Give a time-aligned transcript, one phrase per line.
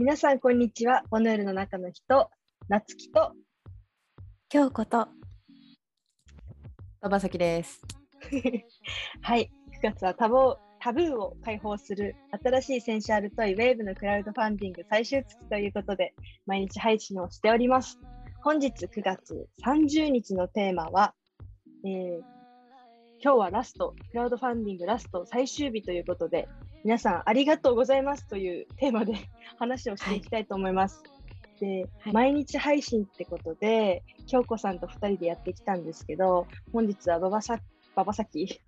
[0.00, 1.02] 皆さん、こんにちは。
[1.10, 2.30] ボヌールの中の人、
[2.68, 3.32] なつきと、
[4.48, 5.08] 京子と
[7.00, 7.82] 馬場咲です。
[9.22, 9.50] はい、
[9.82, 16.14] 9月はタボタブーを解放する新しいセンシャルトイウェーブのクラウドファンディング最終月ということで、
[16.46, 17.98] 毎日配信をしております。
[18.44, 21.12] 本日9月30日のテーマは、
[21.84, 22.38] えー
[23.20, 26.48] 今日はラスト、クラウドファンディングラスト最終日ということで、
[26.84, 29.14] 皆さんありがとうございますというテーマで
[29.58, 31.02] 話をしていきたいと思います。
[31.60, 37.58] で、はい毎日配信ってことで、京子さんと2人でやってきたんですけど、本日は馬場さ
[37.96, 38.60] 馬場咲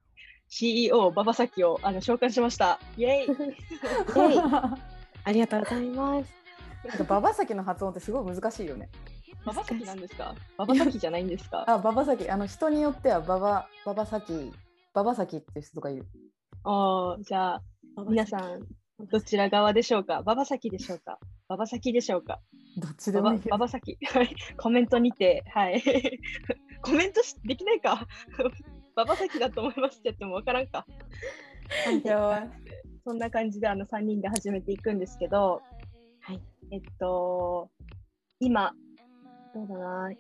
[0.49, 2.81] CEO 馬場咲をあの召喚しました。
[2.97, 3.27] イェイ
[5.25, 6.33] ありがとうございます。
[6.89, 8.89] なんか馬場咲の発音ってすごい難しいよね。
[9.45, 10.35] 馬場咲なんですか？
[10.59, 11.65] 馬場咲じゃないんですか？
[11.71, 14.53] あ、馬場咲、あの人によっては馬場、馬場咲、
[14.95, 16.07] 馬場咲っていう人とかいる。
[16.65, 17.63] あーじゃあ、
[18.09, 18.61] 皆さん、
[19.11, 20.21] どちら側でしょうか？
[20.21, 21.19] 馬場咲でしょうか？
[21.49, 22.41] 馬場咲でしょうか？
[22.77, 23.99] どっちでもいいよ馬場馬場咲。
[24.13, 24.35] はい。
[24.57, 25.83] コメントにて、はい。
[26.83, 28.07] コメントしできないか？
[28.97, 30.87] 馬場咲だと思いますってやってもわからんか。
[33.05, 35.63] そんな感じであの3人で始めていくんですけど、
[36.21, 36.41] はい。
[36.71, 37.71] えっと、
[38.41, 38.73] 今、
[39.55, 40.11] どうだな、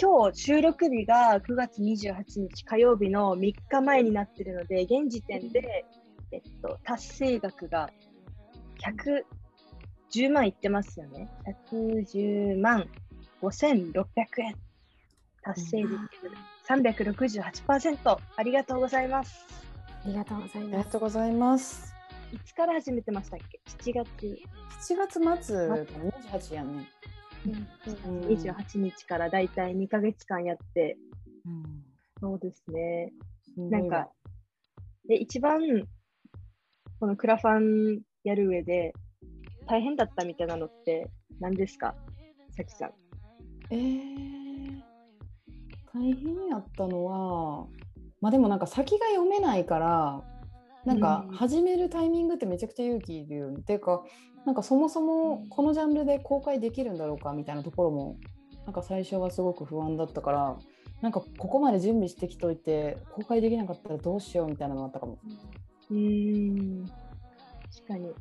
[0.00, 5.84] 今日収録日が9月28日火曜日の3日前になってるので、現時点で、
[6.32, 7.90] えっと、達成額が
[10.14, 11.28] 110万いってますよね。
[11.70, 12.88] 110万
[13.42, 14.04] 5600
[14.42, 14.54] 円。
[15.42, 15.90] 達成率
[16.68, 18.18] 368%。
[18.36, 19.46] ありがとうございます。
[20.04, 20.86] ありがとうございあります。
[20.86, 21.94] がとうございます。
[22.32, 24.38] いつから始めてましたっけ ?7 月。
[24.94, 26.88] 7月末、28やんね。
[27.46, 30.96] うん28日からだいたい2ヶ月間やって、
[32.20, 33.12] そうですね。
[33.56, 34.10] うんなんか、
[35.08, 35.60] で、一番、
[37.00, 38.92] このクラファンやる上で、
[39.66, 41.08] 大変だったみたいなのって
[41.40, 41.94] 何ですか？
[42.54, 42.92] さきさん。
[43.70, 44.82] えー、
[45.94, 47.66] 大変やったのは、
[48.20, 50.22] まあでもなんか先が読めないから、
[50.84, 53.56] なんかうん始めるタイミングってめちゃくちゃ勇気いるよね。
[53.60, 54.02] っていうか、
[54.44, 58.18] なんかそもそもこのジャンルで公開できるんだろうかみたいなところも、
[58.66, 60.58] なんか最初はすごく不安だったから、
[61.00, 65.18] なんかここまで準備してきといて、公開できなかったらどうしようみたいなのがあったかも。
[65.90, 66.86] うーん。
[66.86, 68.12] 確かに。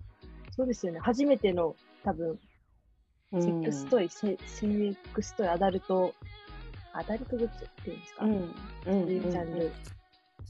[0.51, 0.99] そうですよね。
[0.99, 2.39] 初めての多分、
[3.31, 6.13] うんセックストイ、セセックストイ、アダルト、
[6.93, 8.53] アダルトグッズっていうんですか、うんうん
[8.85, 9.71] そういうジャンル。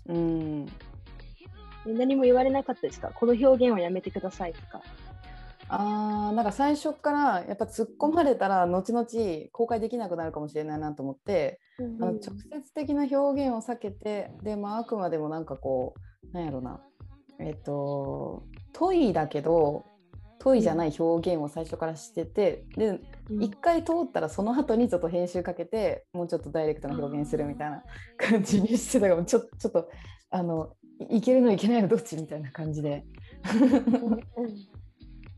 [0.08, 0.66] うん
[1.88, 3.12] え何も言われなかったですか？
[3.14, 4.82] この表現はやめてくださいとか。
[5.68, 9.06] あーなんか最初からやっぱ突っ込まれたら後々
[9.52, 15.94] 公開できなくなるかもしれないなと思って、あの直接的な表現を避けてで、まあ、あくまでもなんかこ
[16.24, 16.82] うなんやろな
[17.40, 19.86] えっ、と問いだけど
[20.40, 23.44] 問いじゃない表現を最初からしててでうん。
[23.44, 27.84] 一回通ったらその後にちょっと編集かけてもうちょっとダイレクトな表現するみたいな
[28.18, 29.90] 感じにしてたからちょちょっと
[30.32, 30.74] あの
[31.10, 33.04] いいけるのいけないのどっちみたいな感じで。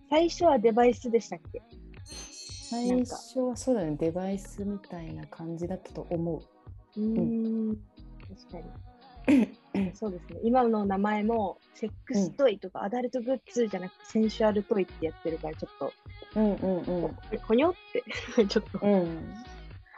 [0.09, 1.62] 最初はデバイスでしたっけ？
[2.69, 6.41] 最初はそうだねデバイスみたいな感じだったと思
[6.95, 7.00] う。
[7.00, 7.78] うーん。
[8.50, 8.59] 確か
[9.28, 9.47] に。
[9.93, 10.39] そうですね。
[10.43, 15.93] 今の名前も、セックストイとかアダルトグッズじゃなくて、センシュアルトイってやってるから、ちょっと、
[16.35, 18.03] うんうんうんほにょって、
[18.47, 19.33] ちょっとうん。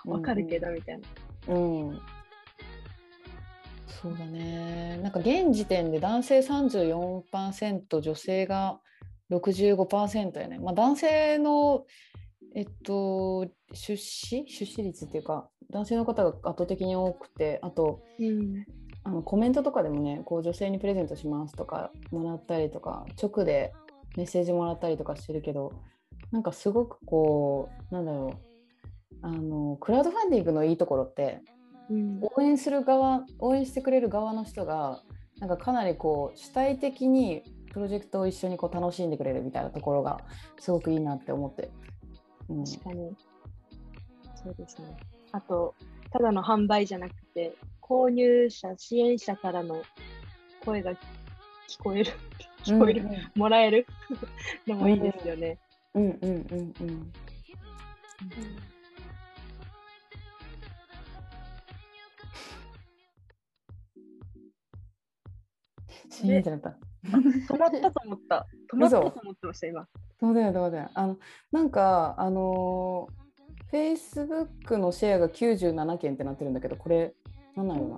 [0.05, 1.55] わかるけど、みたいな。
[1.55, 1.59] う
[1.91, 1.99] ん。
[3.87, 4.99] そうだね。
[5.01, 8.79] なんか現時点で男性34%、女性が
[9.31, 10.59] 65%やね。
[10.59, 11.85] まあ男性の、
[12.53, 14.45] えっと、出資？
[14.47, 18.65] 出資率っていうか、男性の方が圧倒的に多くて、あと、うん。
[19.05, 23.73] あのコメントとかでもねこう女性にプレゼントしますとかもらったりとか直で
[24.15, 25.73] メッセージもらったりとかしてるけど
[26.31, 31.41] なんかすごくこうなんだろうあのクラウドファンディングのいいところって
[31.89, 32.19] うん。
[32.21, 35.01] 応援する側応援してくれる側の人が
[35.39, 37.43] なんかかなりこう主体的に
[37.73, 40.21] プロジェクトを一緒にこう楽しんでくれるみたいなところが
[40.59, 41.71] すごくいいなって思って。
[42.49, 43.15] うん確かに。
[44.35, 44.95] そうですね。
[45.31, 45.73] あと、
[46.11, 47.55] ただの販売じゃなくて、
[47.87, 49.81] 購入者、支援者からの
[50.65, 50.97] 声が聞
[51.79, 52.11] こえる、
[52.63, 53.03] 聞こえる、
[53.35, 53.85] もらえる
[54.65, 55.59] のもいいですよね。
[55.93, 57.13] うんうんうんうん
[66.09, 66.77] シーンってなった。
[67.03, 68.47] 止まったと思った。
[68.71, 69.87] 止まったと思ってました、今。
[70.19, 70.89] そうだよそうだよ。
[70.93, 71.17] あの
[71.51, 73.09] なんかあの
[73.69, 77.13] フェイスブックのシェアが97件ってなってるんだけど、これ
[77.55, 77.97] なんなのな。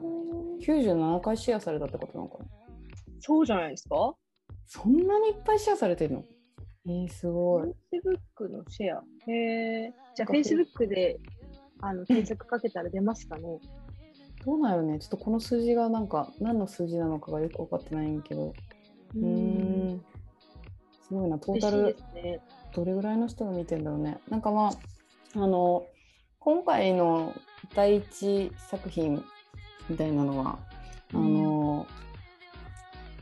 [0.61, 2.45] 97回シェアされたってことなのかな？
[3.19, 4.13] そうじゃないですか？
[4.67, 6.23] そんなにいっぱいシェアされてるの？
[6.87, 7.73] えー、すごい。
[7.91, 9.03] Facebook のシェア。
[9.31, 9.93] へえ。
[10.15, 11.19] じゃあ Facebook で
[11.81, 13.59] あの検索かけたら出ますかね？
[14.45, 18.53] どうなんよねちょっとこの数字がなんか何の数字なのかがよく分かってないんやけど。
[19.15, 20.05] うーん。
[21.07, 21.95] すごいな、トータル。
[22.73, 24.17] どれぐらいの人が見てんだろうね。
[24.27, 24.71] なんかまあ、
[25.35, 25.85] あの、
[26.39, 27.33] 今回の
[27.75, 29.23] 第一作品
[29.89, 30.59] みたいなのは、
[31.13, 31.85] あの、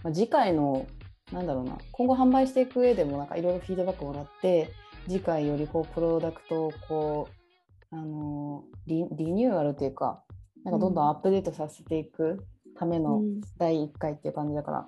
[0.04, 0.86] まあ、次回の、
[1.32, 4.70] なんだろうな、今後販売していく上でもなんかいろいろフィードバックもらって、
[5.08, 7.30] 次回よりこうプロダクトをこ
[7.92, 10.24] う、あのリ、リニューアルっていうか、
[10.64, 12.46] なんかどんどんアップデートさせていく
[12.78, 13.42] ためのうん。
[13.58, 14.88] 第1回っていう感じだから、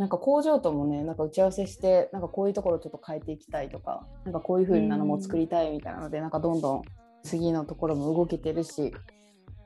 [0.00, 6.82] なんか工場ともねなんか打ち合わせしてなんかこういうところちょっと変えていきたいとかなんかこういう風なのも作りたいみたいなので、なんかどんどん
[7.22, 8.94] 次のところも動けてるし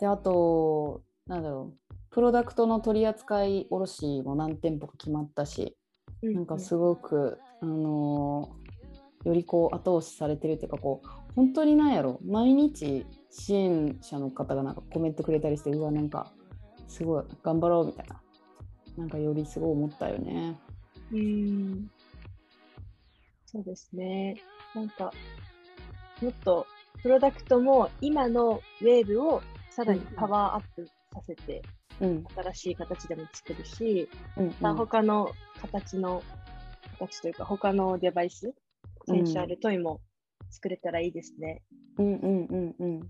[0.01, 5.77] であとなんだろうプロダクトの取り扱い卸も何店舗か決まったし
[6.23, 8.65] うなんかすごく、あのー
[9.25, 16.31] よりこう後押しされてるっていうかこう本当になんやろ毎日支援者の方がなんかコメントくれたりしてうわなんか
[16.89, 18.21] すごい頑張ろうみたいな
[18.97, 20.57] なんかよりすごい思ったよね。
[21.13, 21.91] うん。
[23.47, 24.37] そうですね。
[24.75, 25.13] なんか、
[26.23, 26.67] もっと
[27.03, 31.63] プロダクトも今のウェーブをさらにパワーアップさせて、
[32.01, 32.25] うん。
[32.37, 35.31] 新しい形でも作るし、うんまあ、他の
[35.61, 36.23] 形の、
[36.99, 38.53] 形というか、他のデバイス、
[39.07, 40.01] sensual toy も
[40.51, 41.63] 作れたらいいですね。
[41.99, 43.01] うんうんうんうん。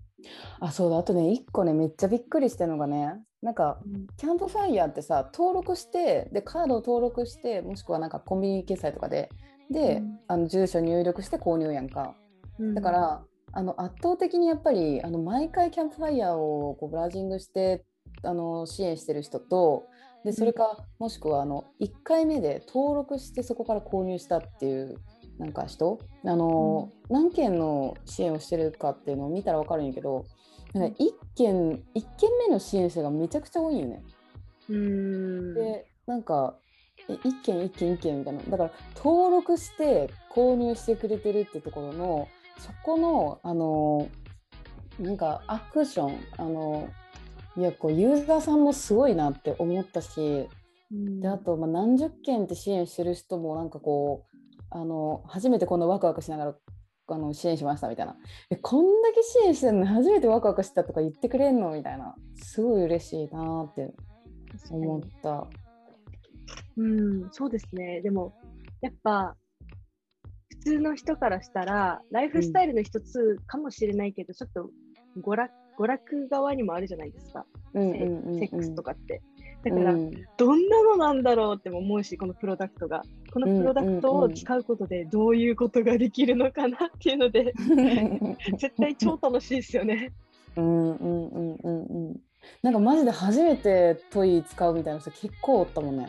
[0.61, 0.99] あそうだ。
[0.99, 3.81] あとね一個ねめっちゃびっくりしたのがねなんか
[4.17, 9.31] キャンプファイヤーってさ登録してでカードを登録してもしくはなんかコンビニ決済とかで
[9.71, 10.21] で、うん。
[10.29, 12.15] あの住所入力して購入やんか。
[12.59, 12.75] うん。
[12.75, 17.85] だか、ら、あの圧倒的にやっぱりあの毎回キャンプファイヤーをこうブラウジングして
[18.23, 19.85] あの支援してる人と
[20.25, 24.97] でそれか、もしくはあの1回目で登録してそこから購入したっていう
[25.39, 25.99] なんか人？
[26.25, 30.25] あの、何件の支援をしてるかっていうのを見たら分かるんやけど
[30.73, 34.03] なんか1件一件目の支援者がめちゃくちゃ多いんよね。
[34.71, 35.55] うん。
[35.55, 36.57] でなんか
[37.09, 38.41] え一件一件一件みたいな。
[38.49, 42.29] だから登録して購入してくれてるってところの
[42.59, 44.09] そこのあの
[44.99, 46.89] なんかアクションあの
[47.57, 50.49] いやこうユーザーさんもすごいなって思ったし
[50.93, 51.21] うん。
[51.21, 54.37] であと、まあ、何十件って支援してる人もなんかこう
[54.71, 56.55] あの初めてこんなワクワクしながら
[57.07, 58.17] あの支援しましたみたいな。
[58.51, 61.73] えこんだけ支援してるのに初めてワクワクしたとか言ってくれんの？
[61.73, 62.15] みたいな。
[62.35, 63.93] すごい嬉しいなって
[64.71, 65.47] 思った。
[66.77, 68.01] うん、そうですね。
[68.01, 68.35] でも、
[68.81, 69.37] やっぱ、
[70.49, 74.71] 普通の人からしたら、ライフスタイルの一つかもしれないけど、ちょっと
[75.21, 77.45] 娯楽娯楽側にもあるじゃないですか、
[77.75, 79.21] うんセうんうんうんセックスとかって。
[79.65, 83.03] だから、うんどんなのなんだろうっても思うし、このプロダクトが。
[83.33, 87.53] このプロダクトを使うことでどういうことができるのかなっていうので、
[88.59, 90.13] 絶対超楽しいですよね。
[90.57, 92.21] うんうんうんうんうん
[92.63, 96.09] なんかマジで初めてトイ使うみたいな人結構おったもんね。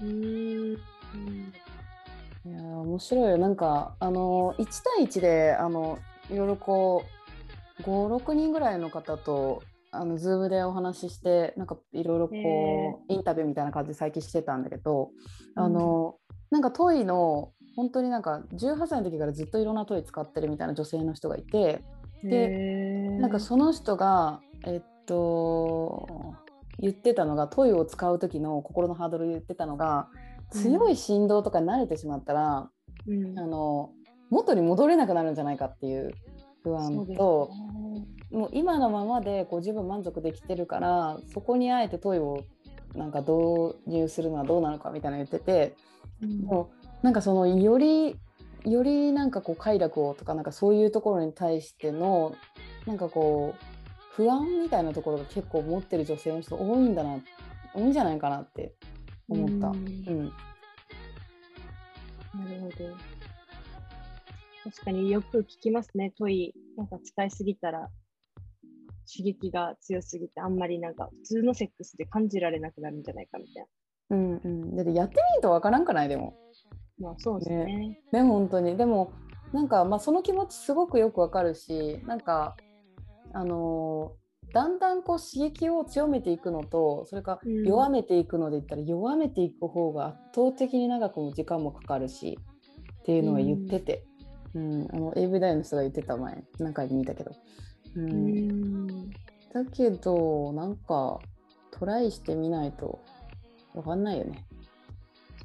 [0.00, 1.52] うーん。
[2.44, 5.98] いやー面白いよなんかあの1対1であの
[6.30, 7.21] いろいろこう
[7.82, 12.34] 56人ぐらいの方とあの Zoom でお話ししてなんかいろいろこ
[13.08, 15.10] うインタビューみたいな感じで最近してたんだけど、
[15.54, 16.16] あの
[16.50, 21.84] なんかトイの本当になんか18歳の時からずっといろんなトイ使ってるみたいな女性の人がいて
[22.22, 26.06] ででなんかその人がえっと
[26.78, 30.08] 言ってたのがトイを使う時の心のハードル言ってたのが
[30.50, 32.70] 強い振動とかに慣れてしまったら、
[33.06, 33.38] うん。
[33.38, 33.90] あの
[34.30, 36.12] 元に戻れなくなるんじゃないかっていう
[36.62, 42.44] 不安とねもう今のままでこう十分満足できてるからそこにあえてトイを
[42.94, 45.76] なんか導入するのはどうなのかみたいなの言ってて
[46.22, 48.16] うんもうなんかそのより
[48.64, 52.34] よりなんかこう快楽をとかなんかそういうところに対しての
[52.86, 53.64] なんかこう
[54.14, 57.18] 不安みたいなところが結構持ってる女性の人多いんだな
[57.74, 58.74] 多いんじゃないかなって
[59.28, 59.68] 思った。
[59.68, 60.32] ううんん
[62.34, 63.21] なるほど。
[64.64, 66.54] 確かによく聞きますね、トイ。
[66.76, 67.88] なんか使いすぎたら
[69.10, 73.66] 刺激が強すぎて、あんまりなんか普通のセックスで感じられなくなるんじゃないかみたい
[74.10, 76.08] うんうん、だってやってみるとわからんかない？
[76.08, 76.36] でも。
[76.98, 77.08] な。
[77.08, 77.98] まあそうですね。
[78.12, 79.12] ね本当にでも
[79.52, 82.56] なんか、まあ、その気持ちすごくよくわかるしなんか
[83.32, 84.22] あのー
[84.54, 92.38] だんだんこう刺激を強めていくのとそれかうん弱めていくので言ったら弱めていく方が圧倒的に長くも時間もかかるし
[93.00, 94.04] っていうのは言ってて、
[94.54, 97.32] うんあの AV 大の人が言ってた前何回も見たけど、
[97.96, 99.10] う、うんん。
[99.52, 101.20] だけどなんか
[101.70, 103.00] トライしてみないと
[103.74, 104.44] わかんないよね。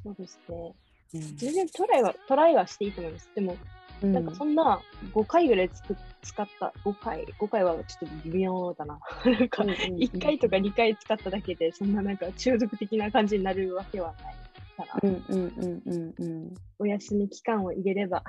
[0.02, 0.74] そうですね。
[1.12, 3.30] 全然トライはトライはしていいと思います。
[3.34, 3.56] でも、
[4.02, 4.80] うんなんかそんな
[5.12, 9.00] 5回ぐらいつく使った、5回、5回はちょっと微妙だな。
[9.24, 14.34] なんか、1回とか2回使っただけで、そんななんか中毒的な感じになるわけはない
[14.76, 18.22] から、うんうんうんうんうんお休み期間を入れれば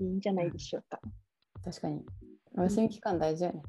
[0.00, 1.00] いいんじゃないでしょうか。
[1.64, 2.04] 確かに。
[2.56, 3.62] お休み期間大事よね。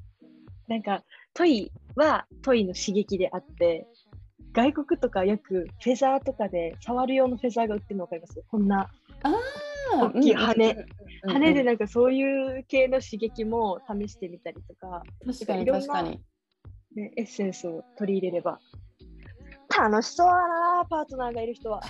[0.68, 3.88] なんか、トイはトイの刺激であって、
[4.54, 8.44] 外国とかよくフェザーとかで触る用のフェザーが売ってるの分かります？
[8.50, 8.90] こんな
[9.94, 10.76] 大きい羽。
[11.24, 16.20] 羽でなんかそういう系の刺激も試してみたりとか、確かに確かに。
[16.96, 18.60] ね、エッセンスを取り入れれば。
[19.70, 20.34] 楽しそうだ
[20.80, 21.82] なパートナーがいる人は。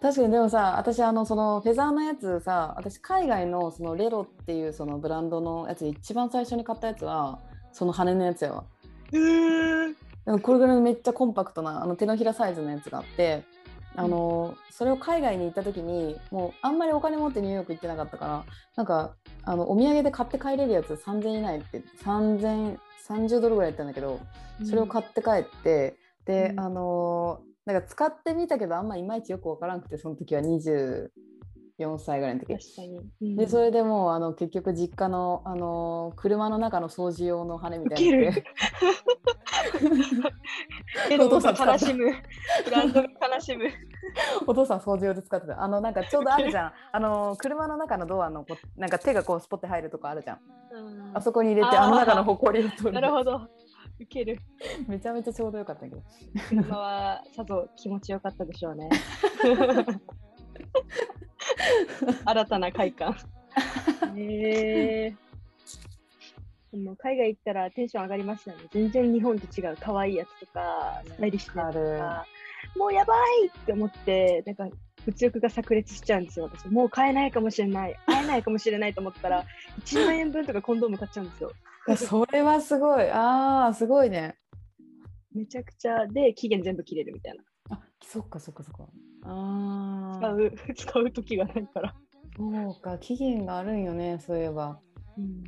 [0.00, 7.40] 確かにでもさ私あのそのフェザーのやつさ私海外のそのレロっていうそのブランドのやつで一番最初に買ったやつは
[7.72, 8.64] その羽のやつやわ
[9.12, 9.88] うー。
[9.88, 13.44] んでもこれぐらいのめっちゃコンパクトなあの手のひらサイズのやつがあって
[13.94, 18.44] あの、それを海外に行った時にもうあんまりお金持ってニューヨーク行ってなかったから
[18.76, 19.14] なんか
[19.44, 24.20] あのお土産で買って帰れるやつ3000以内って3000 30ドルぐらいやったんだけど
[24.64, 26.60] それを買って帰って、で、うん。
[26.60, 31.08] あのーなんか使ってみたけどあんまいまいちよくわからんくてその時は24
[31.98, 32.52] 歳ぐらいの時。
[32.54, 33.00] 確かに。
[33.20, 33.36] うん。
[33.36, 38.44] でそれでもうあの結局実家の、あのー車の中の掃除用の羽みたいなって。
[41.10, 42.12] エロが悲しむ。
[42.64, 43.64] ブ ランドが悲しむ。
[44.46, 45.62] お父さん掃除用で使ってた。
[45.62, 46.72] あのなんかちょうどあるじゃん。
[46.92, 50.38] あのー車の中のドアのこうなんか手がこうスポッて入るとこあるじゃん。
[51.14, 52.92] あそこに入れてあの中のほこりを取る。
[52.92, 53.48] なるほど。
[54.02, 54.38] ウケる。
[54.88, 56.02] めちゃめちゃちょうどよかったけど
[56.48, 58.88] 車はさぞ気持ちよかったでしょうね。
[62.24, 63.16] 新たな快感。
[64.16, 65.14] へえ
[66.72, 68.62] でも海外行ったらテンション上がりますよね。
[68.70, 72.26] 全然日本と違う可愛いやつとか、スタイリッシュなとわか、
[72.76, 76.46] もうやばいって思って、なんか物欲が炸裂しちゃうんですよ。
[76.46, 79.44] 私もう買えないかもしれない、会えないかもしれないと思ったら、
[79.84, 81.52] 1万円分とかコンドーム買っちゃうんですよ。
[81.96, 84.36] それはすごいあーすごいね
[85.34, 87.42] めちゃくちゃで期限全部切れるみたいな。
[87.70, 88.86] あそっかそっかそっか
[89.24, 91.94] あ使う、 使う時がないから。
[92.36, 94.80] そうか期限があるんよねそういえば
[95.18, 95.44] うん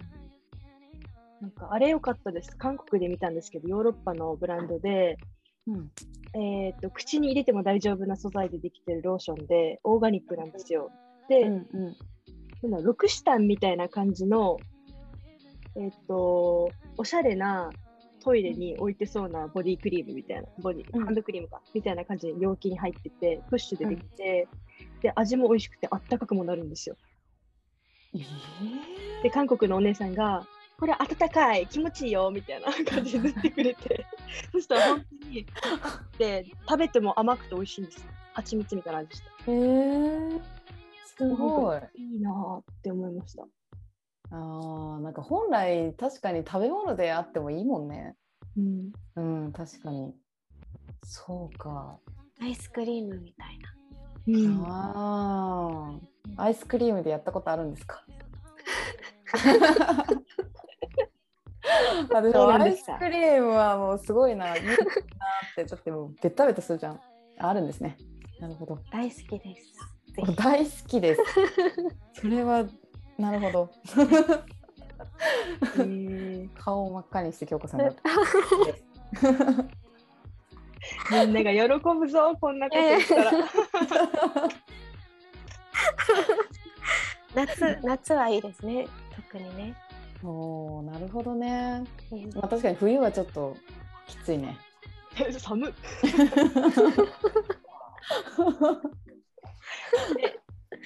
[1.40, 2.56] なんかあれ良かったです。
[2.56, 5.18] 韓国で見たんですけど、ヨーロッパのブランドで、
[5.66, 5.90] うん
[6.40, 10.90] えー、と口に入れても大丈夫な素材でできてるローションで、オーガニックなんですよ。
[11.28, 11.96] で、うんうん
[12.82, 14.56] ロクシタンみたいな感じの、
[15.76, 17.70] えっ、と、おしゃれな
[18.24, 24.48] トイレに置いてそうなボディクリームみたいな、ボディ、うんハンドクリームか、みたいな感じで容器に入ってて、プッシュでできて、
[25.02, 26.96] で、味も美味しくてあったかくもなるんですよ。
[28.14, 30.46] えで、韓国のお姉さんが、
[30.78, 34.06] これ温かい、気持ちいいよ、みたいな 感じで塗ってくれて、
[34.52, 35.46] そしたら本当に、
[36.18, 38.06] で、食べても甘くて美味しいんです。
[38.32, 39.28] 蜂蜜みたいな味して。
[39.46, 40.40] ー、えー、
[41.04, 43.46] すごいいいなぁって思いました。
[44.30, 48.16] あーなんか本来確かに食べ物であってもいいもんね
[48.56, 48.92] うん。
[49.16, 50.14] うん確かに
[51.04, 51.98] そうか
[52.40, 53.70] アイスクリームみたいな。
[54.26, 58.02] うん、あーアイスクリームでやったことあるんですか？
[62.10, 64.76] 私アイスクリームはもうすごいな、いいなっ
[65.56, 67.00] て、だってもうベタベタするじゃん。
[67.38, 67.96] あるんですね。
[68.40, 68.78] なるほど。
[68.92, 69.74] 大好きです。
[70.36, 71.22] 大好きです。
[72.20, 72.64] それは、
[73.18, 73.70] なるほど。
[75.78, 77.90] えー顔を真っ赤にして京子さんが。
[81.10, 81.68] みんなが喜
[81.98, 83.30] ぶぞ、こんなこと言ったら。
[87.34, 88.86] 夏夏はいいですね。
[89.14, 89.74] 特にね。
[90.22, 91.84] おーなるほどね。
[92.12, 93.56] うんまあ確かに冬はちょっと
[94.06, 94.56] きついね。
[95.38, 95.72] 寒っ。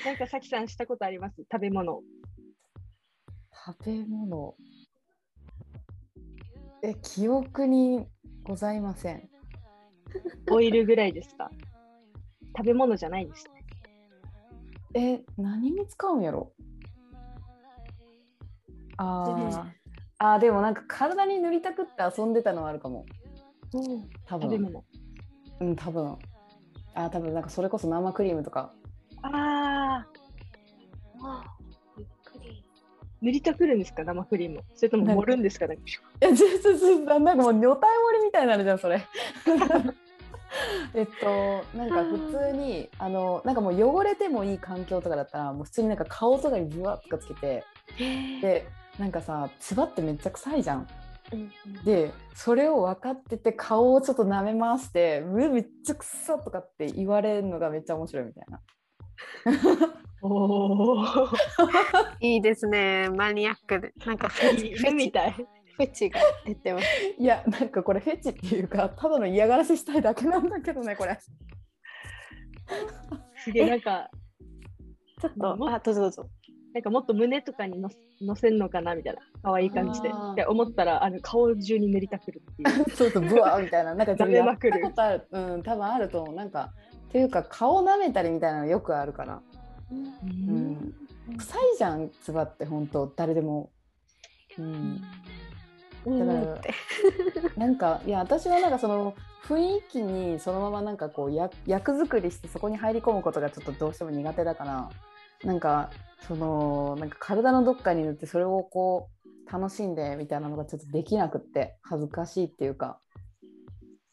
[0.05, 1.43] なんかさきさんしたことあります？
[1.51, 2.03] 食べ物。
[3.69, 4.55] 食べ物。
[6.83, 8.07] え、記憶に
[8.43, 9.29] ございません。
[10.51, 11.51] オイルぐらいですか？
[12.57, 13.45] 食べ物じゃないです
[14.95, 15.19] ね。
[15.19, 16.55] え、何に使うんやろ？
[18.97, 19.65] あー
[20.17, 23.05] あー、でもなんか体に塗りたくって遊んでたのはあるかも。
[24.25, 24.49] 多分。
[24.49, 24.83] 食べ物。
[25.61, 26.17] うん、多分。
[26.95, 28.73] あー、多分なんかそれこそ生クリームとか。
[29.21, 30.09] ああ、
[33.21, 34.63] 塗りたくるんですか生クリーム。
[34.75, 35.77] それとも盛るんですかね。
[35.77, 39.03] いや、ちょちょちょなんかもう女体盛りみたいになるじゃん、それ。
[40.95, 47.65] えっと、なんか普通に、あの、なんかもう汚れてもいい環境とかだったら、もう普通になんか顔とかにブワッとかつけて、
[48.41, 48.67] で、
[48.99, 50.87] なんかさ、つばってめっちゃ臭いじゃん。
[51.33, 51.53] うん
[51.85, 58.61] で、それを分かってて、顔をちょっと舐め回して、うわめっちゃ臭っとかって言われるのがめっちゃ面白いみたいな。
[60.23, 61.05] おお。
[62.21, 63.09] いいですね。
[63.11, 63.93] マニアックで。
[64.05, 65.33] なんか フェチ、フ犬ェチ、みたい？
[65.33, 66.87] フェチが出てます。
[67.19, 71.17] いやなんかこれフェチっていうかただの嫌がらせしたいだけなんだけどねこれ。
[73.45, 74.11] すげえなんか
[75.21, 76.29] ちょっと、もあ、どうぞどうぞ。
[76.75, 77.89] なんかもっと胸とかにの
[78.21, 82.91] 乗せんのかなみたいな可愛い感じでって思ったらあの顔中に塗りたくるっていう。
[82.91, 86.73] そうそうブワーみたいななんか舐めまくるやったことあるうん多分あると思うなんか
[87.09, 89.43] っていうか顔舐めたりみたいなのよくあるから。
[89.91, 89.95] う
[90.53, 90.95] ん。
[91.39, 93.71] 臭いじゃんつばって本当誰でも。
[94.59, 95.01] うん。
[96.07, 96.19] うん。
[96.19, 96.61] だから。
[97.57, 99.15] なんかいや私はなんかその
[99.45, 104.91] 雰囲気にそのままなんかこうや役作りしてそこに入り込むことがちょっとどうしても苦手だから
[105.45, 105.91] なんか
[106.27, 113.01] そのなんか体のどっかに塗ってそれをこう楽しんでみたいなのがちょっとできなくって恥ずかしいっていうか、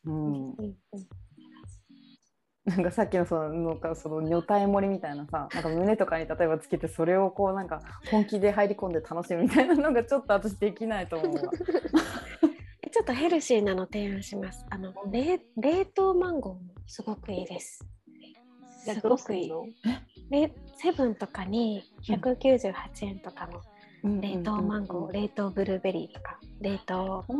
[0.05, 0.55] うん
[2.65, 11.51] なんかさっきのそのなんかその女体盛りみたいなさなんか胸とかに例えばつけてそれをこうなんか本気で入り込んで楽しむみたいなのがちょっと私できないと思うわ。
[12.91, 14.65] ちょっとヘルシーなの提案します。
[14.69, 17.85] あの冷冷凍マンゴーもすごくいいです。
[18.85, 19.51] すごくいい。
[20.77, 23.74] セブンとかに198円とかのうん
[24.05, 27.33] 冷凍マンゴー、冷凍ブルーベリーとか冷凍う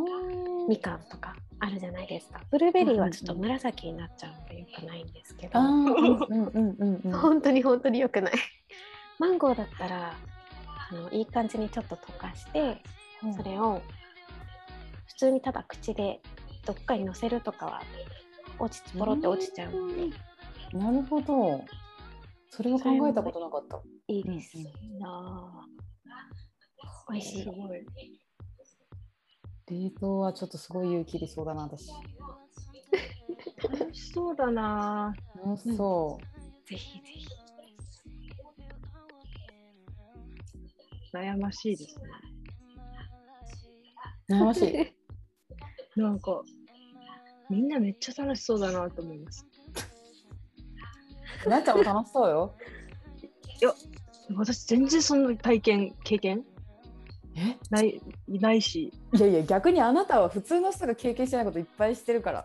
[0.64, 2.40] んみかんとかあるじゃないですか。
[2.50, 8.32] ブルーベリーはちょっと紫になっちゃうのでよくないんですけど、本当に本当によくない。
[9.20, 10.14] マンゴーだったら
[10.90, 12.82] あのいい感じにちょっと溶かして、
[13.36, 13.80] それを
[15.06, 16.20] 普通にただ口で
[16.66, 17.82] どっかに乗せるとかは
[18.58, 20.10] 落ちポロって落ちちゃうので
[20.76, 21.64] なるほど。
[22.50, 23.80] それは考えたことなかった。
[24.08, 24.56] いいです。
[24.58, 25.66] いいな
[27.10, 27.50] 美味しいす。
[27.50, 27.86] ごい。
[29.68, 31.88] 冷凍はちょっとすごい勇気いりそうだな、私。
[33.62, 36.18] 楽しそうだな楽しそ
[36.68, 37.26] ぜひぜひ。
[41.12, 42.04] 悩ましいですね。
[44.28, 44.32] う。
[44.32, 46.00] 悩ましい。
[46.00, 46.42] なんか
[47.48, 49.46] みんなめっちゃ楽しそうだなと思います。
[51.48, 52.54] なっちゃんも楽しそうよ。
[54.34, 56.55] 私全然そんな体験経験え
[57.70, 62.44] ないないし、いやいや、逆にあなたは普通の人が経験してないこといっぱいしてるから。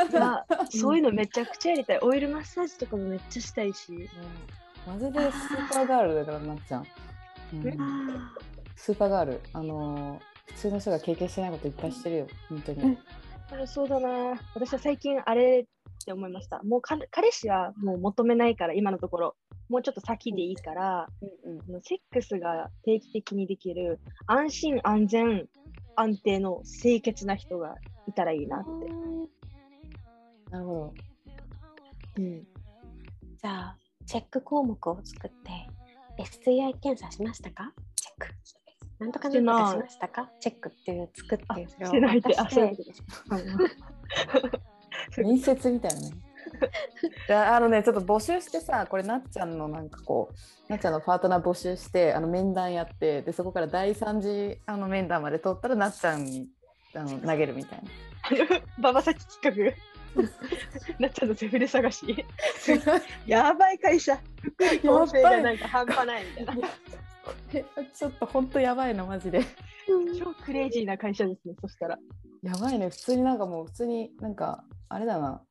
[0.70, 1.98] そういうのめちゃくちゃやりたい。
[2.00, 4.08] オイルマッサージとかもめっちゃしたいし。
[4.86, 6.86] マジでスーパーガールだから、なっちゃん。
[7.52, 8.30] うん
[8.74, 9.40] スーパーガール。
[9.52, 12.82] あのー普通の人が経験してないこといっぱいしてるよ、本当に。
[12.82, 12.98] うん
[13.50, 16.62] 楽しそうだな私は最近あれって思いました。
[16.62, 19.36] もうか彼氏はもう求めないから、今のところ。
[19.72, 25.48] もうちょっと先でいいから、うんあのセックスが定期的にできる安心安全
[25.96, 28.68] 安定の清潔な人がいたらいいなって。
[30.50, 30.94] なるほど。
[32.18, 35.66] うん、じゃあチェック項目を作って
[36.22, 37.72] STI 検査しましたか？
[37.96, 38.34] チェック。
[38.98, 40.30] なんとかなんとかしましたか？
[40.38, 42.66] チェックっていう作ってそれをしてないって、あ、渡そう。
[42.66, 42.92] いうして
[43.30, 44.48] こ
[45.16, 46.10] と面接みたいなね。
[47.28, 50.30] いやあのねちょっと募集してさこれなっちゃんのなんかこ
[50.68, 56.48] うなっちゃんのパートナー募集してあの面談やってでそこから第三次あの面談まで取ったらなっちゃんに
[56.94, 57.90] あの投げるみたいな。
[58.78, 59.76] 馬場崎企画。
[60.98, 62.26] なっちゃんのセフレ探し。
[63.26, 64.18] やばい会社。
[64.42, 66.68] 福利厚生がなんか半端ないみたいな。
[67.92, 69.42] ちょっと本当やばいなマジで。
[70.18, 71.98] 超クレイジーな会社ですね、そしたら。
[72.42, 75.42] やばいね普通になんかもう普通になんかあれだな。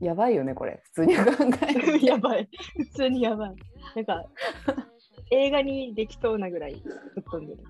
[0.00, 1.22] やばいよねこれ普通に考
[2.00, 2.48] え やばい。
[2.76, 3.56] 普通にやばい。
[3.96, 4.24] なんか、
[5.30, 7.64] 映画にできそうなぐらいぶっ飛んでる。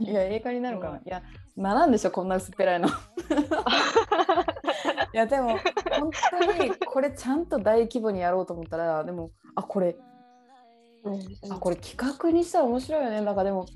[0.00, 0.96] いや映画になるかな。
[0.98, 1.22] いや
[1.56, 2.88] ならんでしょこんな薄っぺらいの。
[5.14, 5.58] いやでも
[5.98, 9.96] 本当にこれちゃんと大規模にやろうと思ったらでもあこれ
[11.04, 11.20] うん
[11.52, 13.66] あこれ企画にしたら面白いよねなんかでも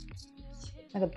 [0.93, 1.17] なんか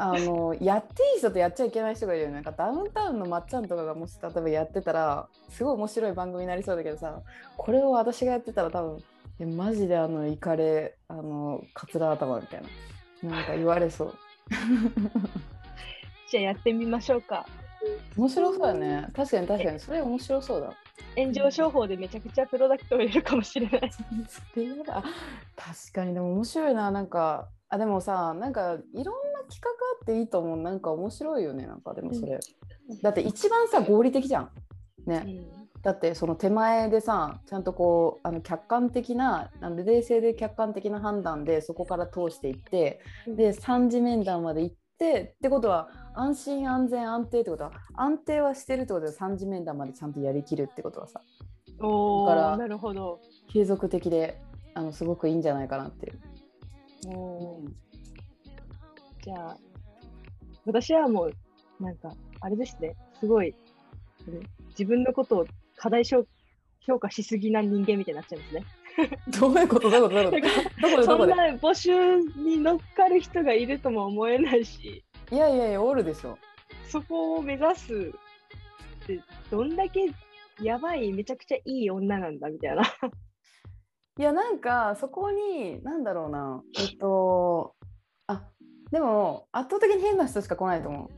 [0.00, 2.34] あのやっていい人とやっちゃいけない人がいるよね。
[2.36, 7.20] なんかダウンタウンのまっちゃんとかがもし例えばやってたらすごい面白い番組になりそうだけどさ
[7.56, 9.02] これを私がやってたら多分
[9.40, 12.62] えマジであのイカレあのカツラ頭みたい
[13.22, 14.14] ななんか言われそう。
[16.30, 17.46] じゃあやってみましょうか。
[18.16, 19.08] 面白そうだね。
[19.14, 19.80] 確かに確かに。
[19.80, 20.72] それ面白そうだ。
[21.16, 23.90] 炎上商法でめちゃくちゃプロダクトを入れるかもしれない。
[24.54, 25.02] 確
[25.92, 26.90] かにでも面白いな。
[26.90, 30.56] なんかあでもさなんかいろんな企画あっていいと思う。
[30.56, 32.38] なんか面白いよねなんかでもそれ、
[33.02, 34.50] だって一番さ合理的じゃん。
[35.06, 35.40] ね、
[35.82, 43.36] だってその手前でさちゃんとこうあの客観的なあの冷静で客観的な判断でそこから通していって、うん。
[43.36, 51.20] で3次面談まで行ってってことは安心安全安定ってことは安定はしてるってことで3次面談までちゃんとやりきるってことはさ。
[51.80, 53.20] おだからお、なるほど。
[53.52, 54.40] 継続的で
[54.74, 56.20] あのすごくいいんじゃないかなっていう。
[57.06, 57.60] お
[59.22, 59.56] じゃあ、
[60.66, 61.32] 私はもう、
[61.80, 63.54] なんか、あれですね、すごい、
[64.70, 68.64] 自分のことを過大評価しすぎな人間みたいになっちゃうんですね。
[69.40, 69.90] どういうこと？
[69.90, 70.14] どういうこと？
[70.14, 70.82] どういうこと？
[70.82, 76.36] どこでどこでそんな募集に乗っかる人がいるとも思えないし、いやいやいや、おるでしょ。
[76.88, 77.94] そこを目指す
[79.04, 80.06] って、どんだけ
[80.60, 82.82] やばい、めちゃくちゃいい女なんだみたいな。
[84.18, 86.62] いやなんかそこになんだろうな。
[86.76, 87.74] えっと
[88.26, 88.42] あ
[88.90, 91.08] でも圧倒的に変な人しか来ないと思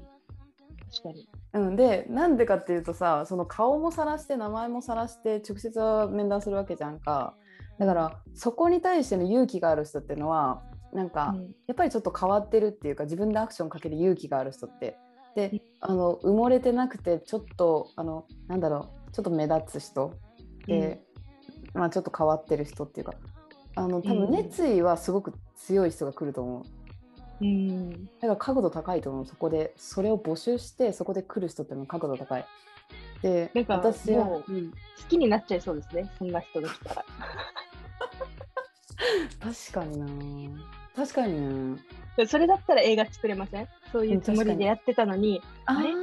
[0.90, 1.28] 確かに。
[1.54, 1.60] う。
[1.60, 7.34] うん、でなんでかっていうとさその顔もさらして名前もさらして直接面談するわけじゃんか。
[7.78, 11.42] だからそこに対しての勇気がある人っていうのはなんか、うん。
[11.68, 14.98] やっぱりちょっと変わってるっていうか自分でアクションかける勇気がある人って。
[15.34, 20.12] であの埋もれてなくてちょっとあのなんだろうちょっと目立つ人。
[20.66, 21.02] で、
[21.74, 23.14] まあちょっと変わってる人っていうか
[23.76, 24.18] あの多うん。
[24.26, 26.61] 分熱意はすごく強い人が来ると思
[27.40, 27.44] う。
[27.44, 27.90] うん。
[28.06, 29.26] だから角度高いと思う。
[29.26, 32.44] そこでそれを募集してそこで来る人っていうのは角度高い。
[33.22, 34.76] でなんか私はも、ううん好
[35.09, 37.04] きになっちゃいそうですね、そんな人が来たら。
[39.40, 40.06] 確かにな。
[40.96, 41.78] 確かにな。
[42.16, 43.68] でそれだったら映画作れません？
[43.92, 45.90] そういうつもりでやってたのに、あれ？
[45.90, 45.94] ー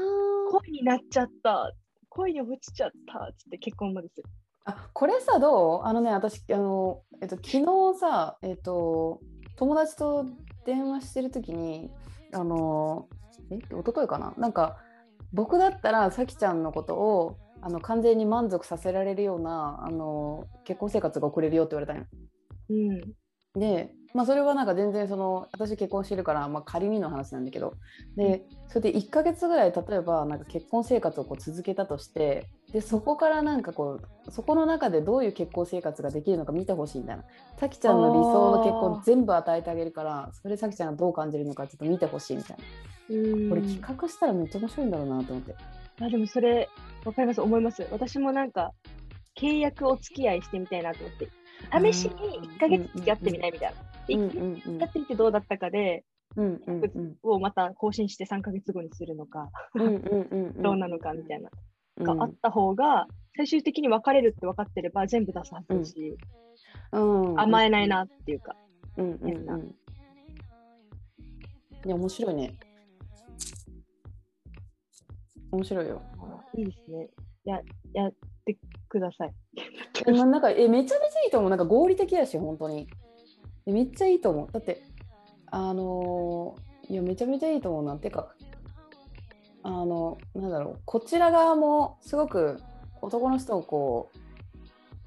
[0.52, 1.74] 恋になっちゃった、
[2.10, 3.20] 恋に落ちちゃった。
[3.26, 4.24] っつって結婚までする。
[4.68, 5.88] あこれさどう？
[5.88, 7.50] あのね私あの、えっと、昨
[7.94, 9.22] 日さ、えっと、
[9.56, 10.26] 友達と
[10.66, 11.90] 電話してる時に
[12.34, 13.08] あの
[13.50, 13.56] え？
[13.56, 14.34] 一昨日かな？
[14.38, 14.78] なんか
[15.32, 22.06] 僕だったらさきちゃんのことをあの完全に満足させられるようなあの結婚生活が送れるよって言われたんよ。
[22.70, 22.74] う
[23.58, 23.60] ん。
[23.60, 27.74] で、まあ、それはなんか全然その私結婚してるから、まあ、仮にの話なんだけど。
[28.16, 37.24] でそれで1ヶ月ぐらい例えばなんか結婚生活をこう続けたとしてでそこからなんかこうそこの中でどういう結婚生活ができるのか見てほしいみたいな。
[37.58, 42.64] さきちゃんの理想の結婚全部与えてあげるからそれさきちゃんがどう感じるのかちょっと見てほしいみたいな。
[43.10, 43.50] うん。
[43.50, 45.56] これ企画したらめっちゃ面白いんだろうなと思って。
[46.02, 46.70] あでもそれ、
[47.06, 47.88] わかります、思います。
[47.92, 48.72] 私もなんか、
[49.40, 51.30] 契約お付き合いしてみたいなと思って、
[51.92, 53.78] 試しに1ヶ月付き合ってみないみたいな。
[54.08, 54.60] でうん1うんうん。
[54.60, 56.04] ヶ月付き合ってみてどうだったかで、
[56.36, 66.18] うんうんうんをまた更新して3ヶ月後にするのか、 どうなのかみたいな、うんがあった方が、最終的に別れるって分かってれば全部出すはずだし、
[66.92, 68.56] うん甘えないなっていうか。
[68.98, 69.76] うんうんうん。
[71.86, 72.58] いや面白いね。
[75.52, 76.02] 面白いよ。
[76.56, 77.10] いいですね。
[77.48, 77.62] や、
[77.94, 78.14] やっ
[78.46, 78.58] て
[78.90, 79.34] ください。
[80.12, 81.50] なんかえめちゃめちゃいいと思う。
[81.50, 82.88] なんか合理的やし本当に。
[83.66, 84.52] えめっちゃいいと思う。
[84.52, 84.82] だって
[85.48, 87.98] あのーいやめちゃめちゃいいと思うな。
[87.98, 88.34] てか
[89.68, 90.80] あのなんだろう。
[90.86, 92.58] こちら側もすごく
[93.02, 94.10] 男の人をこ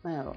[0.05, 0.37] うなんやろ。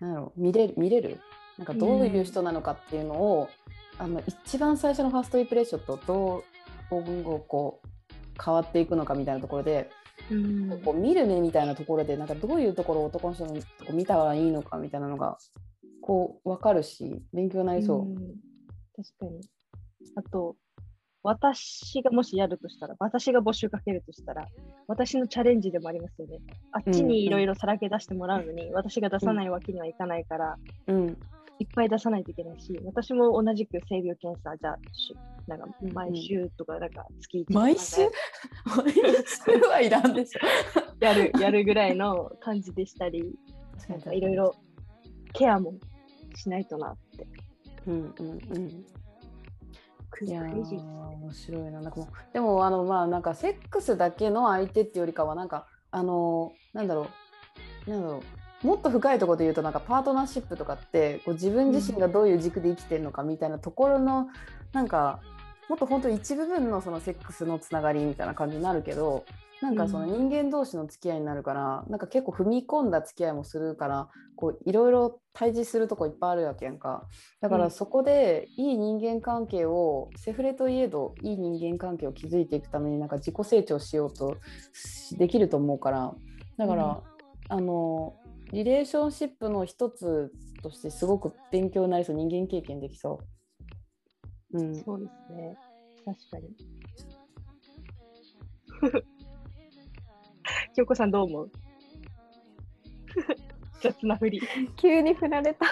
[0.00, 0.32] なんやろ。
[0.38, 1.20] 見れる見れる？
[1.58, 3.50] なんかどういう人なのかっていうのを、
[3.98, 6.44] あの一番最初のファーストインプレッションとどう
[6.88, 9.90] 今後こう変わっていくのかみたいなところで、
[10.30, 10.80] うん。
[10.82, 15.36] こう見る目みたいなところでなんかどういうところを男の人のとこ見たらいいのかみたいなのが
[16.00, 18.02] こう分かるし勉強になりそう。
[18.04, 18.14] ん。
[18.96, 19.42] 確かに。
[20.16, 20.56] あと、
[21.22, 24.46] 私がもしやるとしたら、私が募集かけるとしたら、
[24.86, 26.38] 私のチャレンジでもありますよね。
[26.72, 30.56] あっちにいろいろさらけ出してもらうのに、私が出さないわけにはいかないから、
[30.86, 31.16] うん
[31.60, 35.14] いっぱい出さないといけないし、私も同じく性病検査、じゃあ、し
[35.46, 38.00] なんかうんうん毎週とか、なんか月1毎週？
[38.64, 41.04] 毎週はいらんでしょ。
[41.04, 43.34] やる、やるぐらいの感じでしたり、
[43.90, 44.54] なんかいろいろ
[45.34, 45.74] ケアも
[46.34, 47.26] しないとなって。
[47.86, 48.86] うんうんうん。
[50.10, 51.80] クレイジーです面白いな。
[51.80, 57.08] なんかもうでもあのまあなんかセックスだけの相手っていうよりかはなんかあのなんだろ
[57.86, 57.90] う。
[57.90, 58.22] なんだろ
[58.62, 58.66] う。
[58.66, 64.28] もっと深いところで言うとなんかパートナーシップとかってこう自分自身がどういう軸で生きてるのかみたいなところの、
[64.72, 65.20] なんか
[65.70, 69.24] もっと本当一部分のそのセックスのつながりみたいな感じになるけど
[69.60, 77.06] なんかその人間同士の付き合いになるから、なんか結構踏み込んだ付き合いもするからこういろいろ対峙するとこいっぱいあるわけやんか。
[77.40, 84.38] だかうんらそこでいい人間関係を、セフレといえどいい人間関係を築いていくためになんか自己成長しようと
[84.72, 86.14] しできると思うから
[86.56, 87.02] だから、
[87.48, 88.14] あの
[88.52, 93.20] リレーションシップの一つとしてすごく勉強になりそう人間経験できそ
[94.52, 94.58] う。
[94.58, 95.56] うん、そうですね。
[96.04, 96.56] 確かに。
[100.80, 101.50] 京子さんどう思う？
[103.82, 104.40] 雑なふり。
[104.76, 105.66] 急に振られた。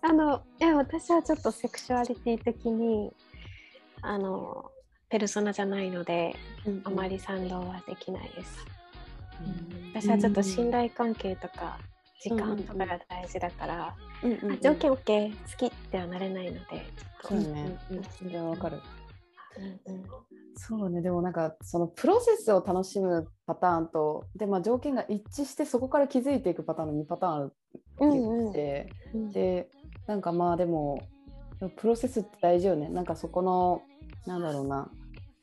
[0.00, 3.10] あのいや私はちょっとセクシュアリティ的に
[4.02, 4.70] あの
[5.08, 6.36] ペルソナじゃないので
[6.84, 8.66] あまり賛同はできないです、
[9.94, 11.78] 私はちょっと信頼関係とか
[12.20, 16.84] 時間とかが大事だから、うんうんうんあ条件 OK 好きってはなれないので
[17.22, 18.04] そうね、うんうん。
[18.04, 18.80] それはわかる。
[19.58, 20.04] うんうん。
[20.56, 21.02] そうね。
[21.02, 29.68] でもなんかそのプロセスを楽しむパターンとで、まあ、条件が一致してそこから気づいていくパターンの2パターンあるって言って、うんで
[30.06, 31.02] なんかまあでも
[31.76, 32.88] プロセスって大事よね。
[32.88, 33.82] なんかそこの
[34.26, 34.90] なんだろうな。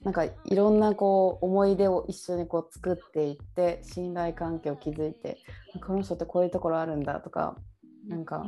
[0.04, 5.38] なんかいろんなこう思い出を一緒にこう作っていって信頼関係を築いて
[5.86, 7.56] この人ってこういうところあるんだとか
[8.08, 8.44] なんか、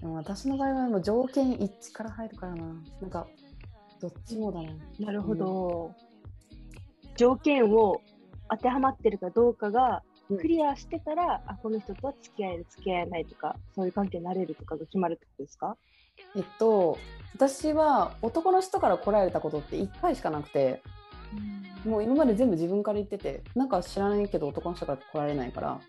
[0.00, 2.64] でも私の場合はもう条件一致から入るからな。
[3.00, 3.28] なんか
[4.00, 4.70] どっちもだな。
[4.98, 5.92] なるほど。
[7.16, 8.00] 条件を
[8.50, 15.76] 当てはまってるかどうかがうんクリアしてたら、あこの人とは付き合える付き合えないとかそういう関係になれるとかが決まるってことですか？
[16.34, 16.98] えっと
[17.34, 20.80] 私は男の人から来られたことって1回しかなくて
[21.84, 25.80] もう今まで全部自分から言っててなんか知らないけど男の人から来られないから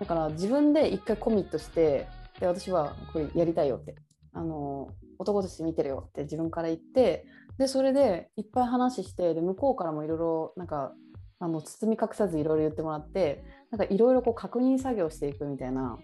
[0.00, 2.08] だから自分で1回コミットして
[2.40, 3.94] で私はこれやりたいよって
[4.32, 7.26] あの男として見てるよって自分から言って
[7.58, 10.92] でそれでいっぱい話してで向こうからもいろいろなんか
[11.38, 15.98] あの包み隠さずいろいろ言ってもらってなんかいろいろ確認作業していくみたいな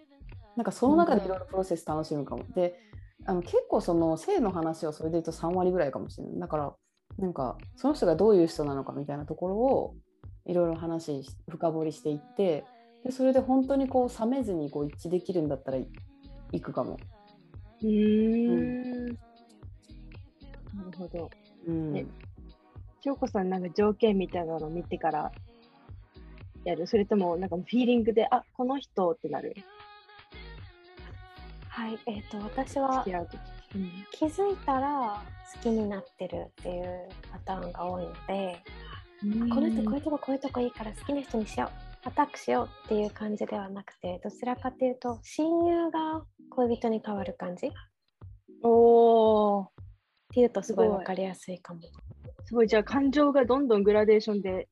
[0.57, 2.45] なんかその中でいろいろプロセス楽しむかも。
[2.55, 2.79] で
[3.27, 6.41] あの結構その性の話をそれで言うと3割ぐらいかもしれない。
[6.41, 6.75] だから
[7.19, 9.95] なんかその人がどういう人なのかみたいなところを
[10.47, 12.65] いろいろ話し深掘りしていって
[13.05, 15.79] でそれで本当にこう冷めずにこう一致できるんだったら
[16.53, 16.99] 行くかも。
[17.83, 19.30] うーん
[20.75, 21.31] なるほど。
[21.67, 22.09] うん。
[23.03, 25.33] 子さんなんか条件みたいなのを見てから
[26.65, 26.87] やる？
[26.87, 29.55] それともなんかフィーリングであこの人ってなる？
[31.69, 33.05] はいえっ、と私付は
[34.13, 35.23] 気づいたら
[35.55, 38.63] 好きになってるっていうパターンが多いので、
[39.55, 41.71] この人こういうとここういうとこいいから好きな人にしよ
[42.05, 42.09] う。
[42.09, 47.71] アタックしようっていう感じではなくてどちらかっていうと親友が恋人に変わる感じ。
[48.63, 51.81] おーいうとすごい分かりやすいかも。
[52.45, 54.69] すごいじゃあ感情がどんどんグラデーションで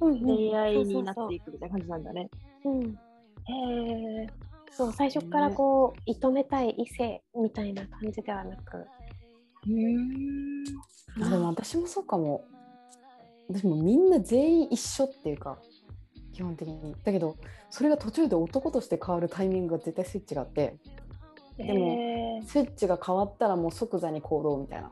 [0.00, 2.28] 恋愛になっそうていくみたいな感じなんだね。
[2.62, 2.98] そうそううん
[3.44, 4.26] へえ。
[4.70, 9.98] そう最初からこう射止めたい異性みたいな感じではなく、うー
[11.20, 11.24] ん。
[11.24, 12.44] あでも私もそうかも。
[13.48, 15.58] 私もみんな全員一緒っていうか
[16.32, 16.94] 基本的に。
[17.04, 17.36] だけど
[17.70, 20.76] それが途中で男として変わるタイミングが絶対スイッチがあって
[21.58, 24.90] でもスイッチが変わったらもう即座に行動みたいな。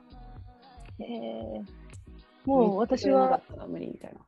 [1.00, 1.64] へー
[2.44, 4.20] もう私は無理みたいな。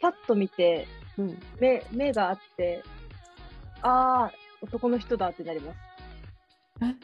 [0.00, 0.86] パッと見て
[1.18, 2.82] うん、目目があって
[3.82, 5.78] ああ男の人だってなります。
[6.82, 6.94] え？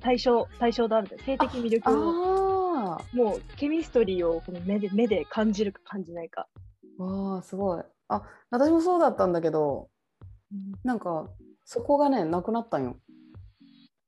[0.00, 6.48] 対象対象だみたいな性的魅力をあもうケミストリーをこの目で目で感じるか感じないか。
[6.98, 7.82] あわあすごい。
[8.08, 9.90] あ私もそうだったんだけど
[10.82, 11.28] なんか
[11.64, 12.96] そこがねなくなったんよ。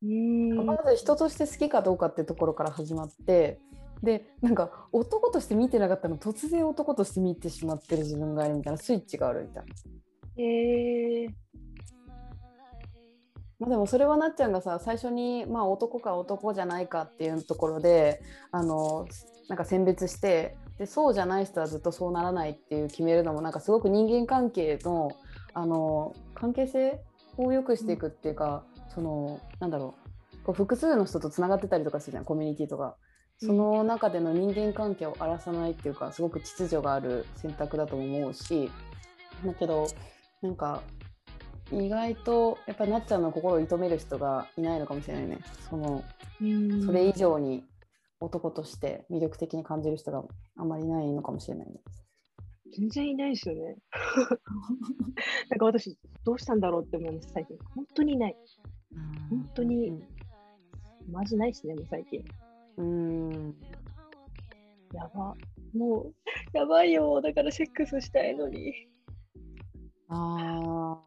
[0.01, 3.59] うーんまず人として好きかどうかってところから始まって
[4.03, 9.73] でなんか男として見てなかったの突然男として見てしまってる自分がいるみたいなスイッチがあるみたいな。
[10.43, 11.27] へえ
[13.59, 19.07] まあ、でもそれはなっちゃんがさ最初に、まあ、男か男じゃないかっていうところであの
[19.47, 25.11] なんか選別してでそうじゃない人はずっとそうならないっていう決めるのもなんかすごく人間関係の
[25.53, 26.99] あの関係性
[27.37, 28.63] を良くしていくっていうか、
[28.93, 29.95] そのなんだろ
[30.33, 32.97] うこう複数の人とつながってたりとかするじゃんコミュニティとか。
[33.45, 38.71] その中での人間関係を荒らさないっていうかすごく秩序がある選択だと思うし
[39.45, 39.87] だけど
[40.41, 40.81] なんか
[41.71, 46.03] 意外とやっぱりなっちゃんの心を射止める人がいないのかもしれないねその
[46.85, 47.63] それ以上に
[48.19, 50.23] 男として魅力的に感じる人が
[50.57, 51.73] あまりいないのかもしれないね。
[52.75, 53.77] 全然いないですよね。
[55.49, 57.57] なんか私、どうしたんだろうって思います、最近。
[57.75, 58.35] 本当にいない。
[59.29, 60.03] 本当にうん
[61.11, 62.23] マジないですね、もう最近。
[62.77, 63.55] うん
[64.93, 65.35] やば。
[65.73, 66.13] もう、
[66.53, 67.19] やばいよ。
[67.21, 68.73] だからセックスしたいのに。
[70.09, 70.99] あ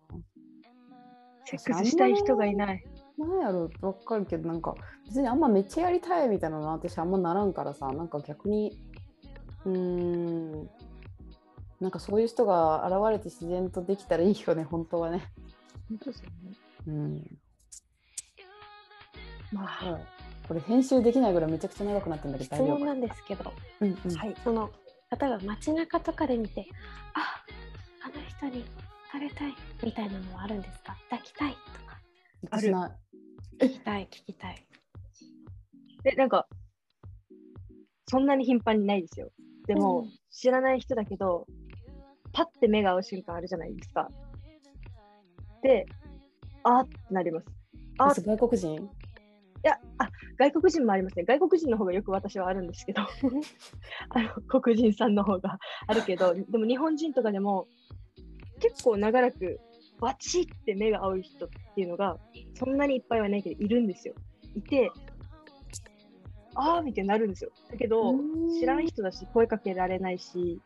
[1.45, 2.85] セックスしたい人がいない。
[2.85, 4.75] ーなんやろわかるけどなんか
[5.07, 8.77] 別にあんまめっちゃやりたいみたいなの私あんまならんからさなんか逆に
[9.65, 10.71] うーん
[11.81, 15.23] なんかそういう人が現れて自然とできたらいいよね本当はね。
[15.89, 16.57] 本当ですよね。
[16.89, 17.39] うん
[19.53, 20.01] まあ、
[20.47, 24.35] これ編集できないぐらいめちゃくちゃ長くなってるんだけ質ど大丈夫か問なんですけど、うんうんはい。
[24.45, 24.71] その
[25.21, 26.67] 例えば街中とかで見て
[27.15, 27.45] あ
[28.05, 28.65] あの人に
[29.09, 30.97] 惹かれたいみたいなのはあるんですか？
[31.11, 32.01] 抱きたいとか
[32.51, 32.73] ある？
[33.61, 34.67] 聞きたい聞きたい
[36.03, 36.47] で、なんか、
[38.07, 39.31] そんなに頻繁にないですよ。
[39.67, 41.47] でも、うん知らない人だけど、
[42.33, 44.11] パッて目が合う瞬間あるじゃないですか。
[45.63, 45.87] で、
[46.63, 47.47] あーってなります。
[47.99, 48.75] あ私外国人？
[48.75, 48.89] い
[49.67, 51.25] やあ外国人もありますね。
[51.25, 53.03] 外国人の方がよく私はあるんですけど、
[54.11, 54.29] あの
[54.61, 57.67] 黒人さんの方があるけど、でも日本人とかでも
[58.61, 59.61] 結構長らく
[60.01, 62.17] バチって目が合う人っていうのが
[62.55, 64.15] そんなにいっぱいはないけどいるんですよ。
[64.55, 64.91] いて、
[66.55, 67.51] あーみたいになるんですよ。
[67.71, 68.15] だけど、
[68.59, 70.61] 知らん人だし声かけられないし、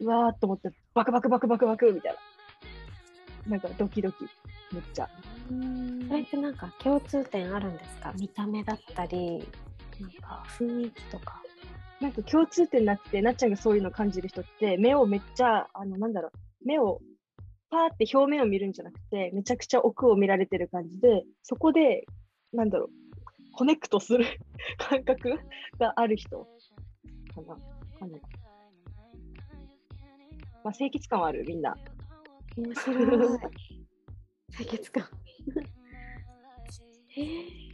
[0.00, 2.18] うわーっと思ってバクバクバクバクバクみたいな。
[3.46, 4.24] なんかドキドキ、
[4.72, 5.08] めっちゃ。
[6.08, 8.12] それってなんか共通点あるんですか？
[8.18, 9.38] 見た目だったり
[10.00, 11.42] なんか雰囲気とか。
[12.00, 17.00] なんか共通点なくて、なっちゃんがそういうの感じる人って、目をめっちゃ、あの、なんだろう、目を
[17.70, 22.04] パーって表面を見るんじゃなくて、めちゃくちゃ奥を見られてる感じで、そこで、
[22.52, 22.90] なんだろう、
[23.52, 24.24] コネクトする
[24.78, 25.38] 感覚
[25.78, 26.44] がある人。
[27.34, 27.54] かな。
[27.54, 28.18] かな
[30.64, 31.76] まあ、清潔感はある、みんな。
[32.56, 33.38] 面白い
[34.56, 35.08] 清潔感。
[37.16, 37.72] えー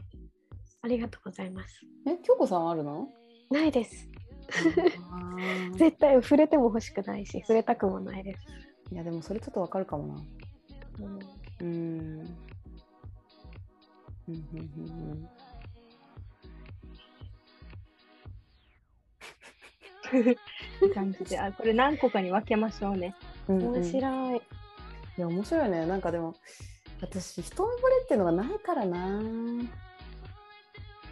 [0.80, 1.84] ありがとうございます。
[2.06, 3.08] え京子さんあるの？
[3.50, 4.08] ないです。
[5.76, 8.46] 絶対触れても欲しくないし触れたくもないです、
[8.92, 10.22] いやでもそれちょっとわかるかもな。
[11.00, 11.18] うん。
[11.18, 12.28] うーんうん
[14.28, 15.28] うんうん。
[20.94, 23.14] 感じで、あ、これ何個かに分けましょうね。
[23.46, 24.42] 面白い、
[25.18, 25.84] いや面白いね。
[25.84, 26.34] なんかでも
[27.00, 29.20] 私一目惚れっていうのがないからな。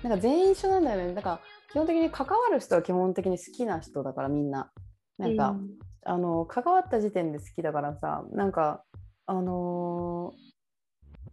[0.03, 1.15] なんか全員一緒なんだよね。
[1.15, 1.41] だから
[1.73, 4.71] 基本的に関わる人は基本的に好きな人だからみんな。
[5.19, 5.71] なんか、うん。
[6.05, 8.85] あの関わった時点で好きだからさなんか
[9.27, 10.57] あのー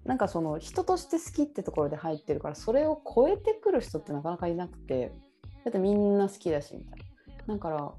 [0.06, 5.14] なんかその人として好きってところで入ってるからそれを超えてくる人ってなかなかいなくて
[5.64, 7.00] だってみんな好きだしみたい
[7.48, 7.54] な。
[7.54, 7.94] だから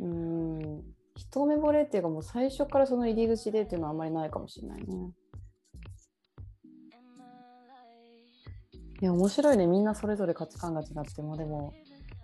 [0.00, 0.82] うーん
[1.18, 4.86] 一目惚れっていうかもう最初からその入り口でっていうのはあんまりないかもしれないね。
[9.00, 9.66] いや面白いね。
[9.66, 11.36] みんなそれぞれ価値観が違っても。
[11.36, 11.74] でも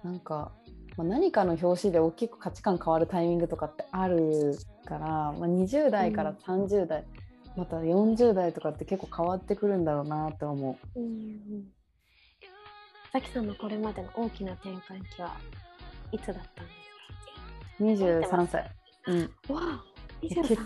[0.05, 0.53] なんか、
[0.97, 7.05] まあ、何かの表紙で大きく価値観変わるタイミングとかってあるから、まあ、20代から30代、
[7.57, 11.01] また40代とかって結構変わってくるんだろうなって思う。
[11.01, 11.65] うんうん
[13.13, 15.37] さきさんのこれまでの大きな転換期は
[16.11, 18.84] いつだったんです23歳。
[19.07, 19.29] うん。
[19.47, 19.85] かわあ
[20.21, 20.57] 決23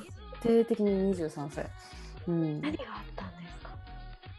[0.42, 1.66] 定的に23歳。
[2.29, 2.61] うん。
[2.61, 3.70] 何があったんですか？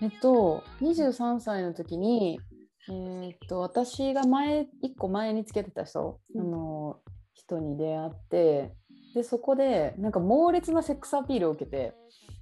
[0.02, 2.40] えっと、23歳の時に、
[2.88, 7.00] えーっと、私が前、一個前につけてた人、うんあの、
[7.34, 8.74] 人に出会って、
[9.14, 11.94] で、そこで、なんか猛烈なセックスアピールを受けて、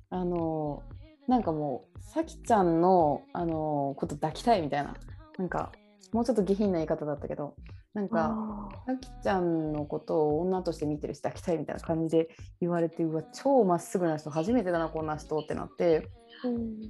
[0.10, 0.84] あの、
[1.28, 4.96] なんかもう、さきちゃんの、あの、こと抱きたいみたいな、
[5.38, 5.72] なんか、
[6.14, 7.56] もうちょっと下品な言い方だったけど、
[7.94, 12.30] なんか、あさきちゃんのことを女として見てるし抱きたいみたいな感じで
[12.62, 16.82] 言われてうわ超まっすぐな人初めてだなこんな人ってなってーうん。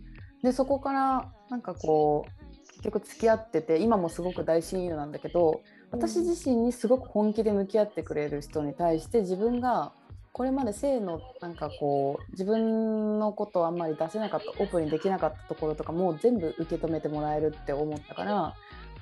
[0.44, 9.94] でそこからなんかこう結局付き合ってて今もすごく大親友なんだけど私自身にすごく本気で向き合ってくれる人に対して自分が
[10.34, 18.54] これまで性のなんかこう自分のことをあんまり出せなかったオープンにできなかったところとかも全部受け止めてもらえるって思ったから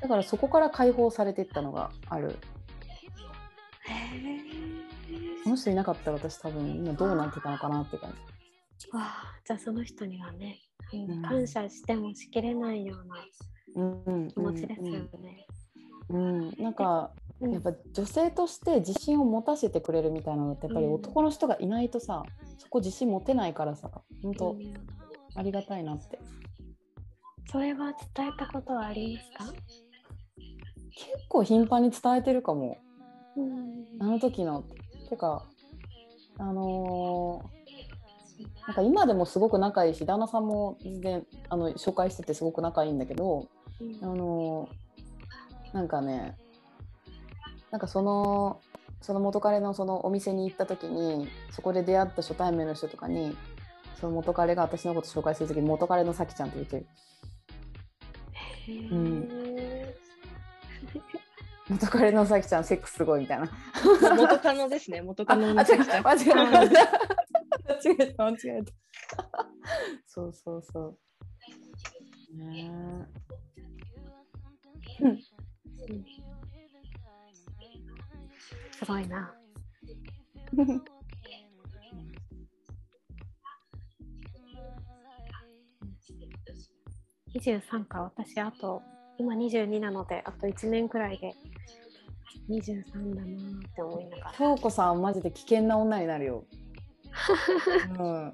[0.02, 2.38] だからそこから解放されていったのがある。
[3.88, 8.12] へこの人いなかったら私多分今どうなってたのかなって感
[8.78, 8.88] じ。
[8.88, 10.60] ーわあじゃあその人にはね、
[10.94, 11.12] うん。
[11.12, 12.96] うん感謝してもしきれないよ
[13.76, 14.28] うなうん。
[14.30, 15.48] 気持ちですよね。
[16.10, 16.48] うん。
[16.48, 16.64] うん。
[16.64, 17.52] なんかうん。
[17.54, 20.94] やっぱ女性として自信を持たせてくれるみたいなのってやっぱりうん。
[20.94, 22.24] 男の人がいないとさ、
[22.58, 23.90] そこ自信持てないからさ
[24.24, 24.74] 本当うん。
[25.36, 26.20] ありがたいなって。
[27.52, 29.54] それは伝えたことはありますか、
[30.96, 32.78] 結構頻繁に伝えてるかも。
[33.36, 33.86] うん。
[34.00, 34.64] あの時の。
[35.10, 35.46] てか
[36.38, 37.56] あのー
[38.68, 43.48] なんか今でもすごく仲いいし旦那さんも全然あの紹介しててすごく仲いいんだけど
[44.02, 46.36] あのーなんかね
[47.72, 48.62] なんかその
[49.02, 53.38] その元彼のそのお店に行った時にそこで出会った初対面の人とかに
[54.00, 56.88] その元彼が私のこと紹介する時に元彼のさきちゃんって言ってる。
[58.92, 59.45] うん
[61.70, 63.50] 元彼のさきちゃんセックスすごいみたいな。
[64.16, 66.04] 元カノですね、元カあ、ノあのさきちゃん。
[66.08, 66.36] 間違えた。
[66.36, 66.68] 間違
[68.00, 68.24] えた。
[68.24, 68.74] 間違えた。
[70.06, 70.98] そうそうそ
[72.34, 72.38] う。
[72.38, 72.70] ね
[75.00, 75.22] えうん。
[78.72, 79.34] すごいな。
[87.36, 88.82] 23か、私あと、
[89.18, 91.34] 今22なので、あと1年くらいで
[92.50, 94.34] 23だなって思いながら。
[94.38, 96.44] 京子さんマジで危険な女になるよ
[97.98, 98.34] うん、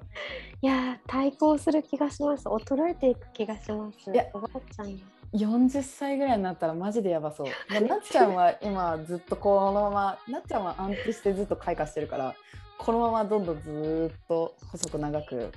[0.60, 4.98] いやー対抗する気がします衰えていく気がしますいやおばあちゃんの
[5.32, 7.46] 40歳ぐらいになったらマジでやばそう。
[7.70, 12.34] まあなっちゃんは今ずっとこのままなっちゃんは安定してずっと開花してるから
[12.76, 15.52] このままどんどんずーっと細く長く。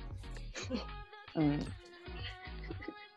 [1.36, 1.60] うん。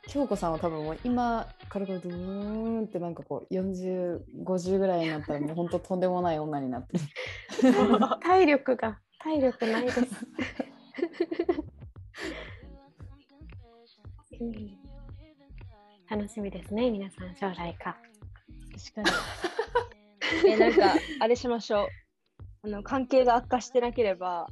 [0.07, 7.03] 京子さんは多分もう今からこれドゥーンってなんかこう4050ぐらいになったらもう本当とんでもない女になってる。
[8.21, 10.01] 体力が体力ないです、
[14.41, 14.79] うん
[16.09, 17.95] 楽しみですね皆さん将来か
[18.93, 19.11] 確か
[20.43, 20.53] に。
[20.53, 21.87] え、なんか、あれしましょう。
[22.63, 24.47] あの関係が悪化してなければ、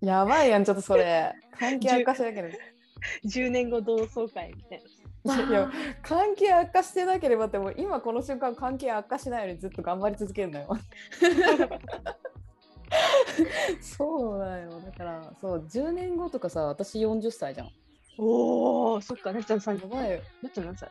[0.00, 2.54] やばいやんちょっとそれ関係悪化してなければ。
[3.24, 4.99] 10年後同窓会みたいな。
[5.24, 5.70] いや いや
[6.02, 10.68] 関係悪化してなければってもう今この瞬間関係悪化しないようにずっと頑張り続けるんだよ。
[13.80, 17.70] そうだよだからそう10年後とかさ私40歳じゃん。
[18.18, 20.20] おお、そっか、なっちゃんさん、やばいよ。
[20.42, 20.90] なっちゃん何歳？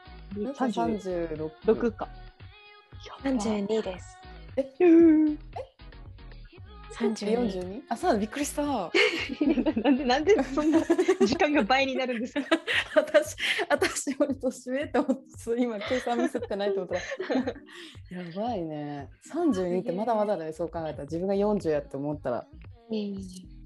[0.56, 2.08] 三 ?36 36か。
[3.24, 4.18] 32です
[4.56, 4.74] え？
[4.80, 5.40] うん
[6.98, 7.82] 32 42?
[7.90, 8.64] あそうだびっくりした。
[9.84, 10.80] なんで、なんでそんな
[11.26, 12.42] 時間が倍になるんですか？
[12.96, 13.36] 私
[13.70, 16.96] 私俺年上って思って今計算ミスってないと思った。
[16.96, 19.10] ら やばいね。
[19.32, 21.04] 32ってまだまだだねそう考えたら。
[21.04, 22.48] 自分が40やって思ったら。
[22.90, 23.18] うん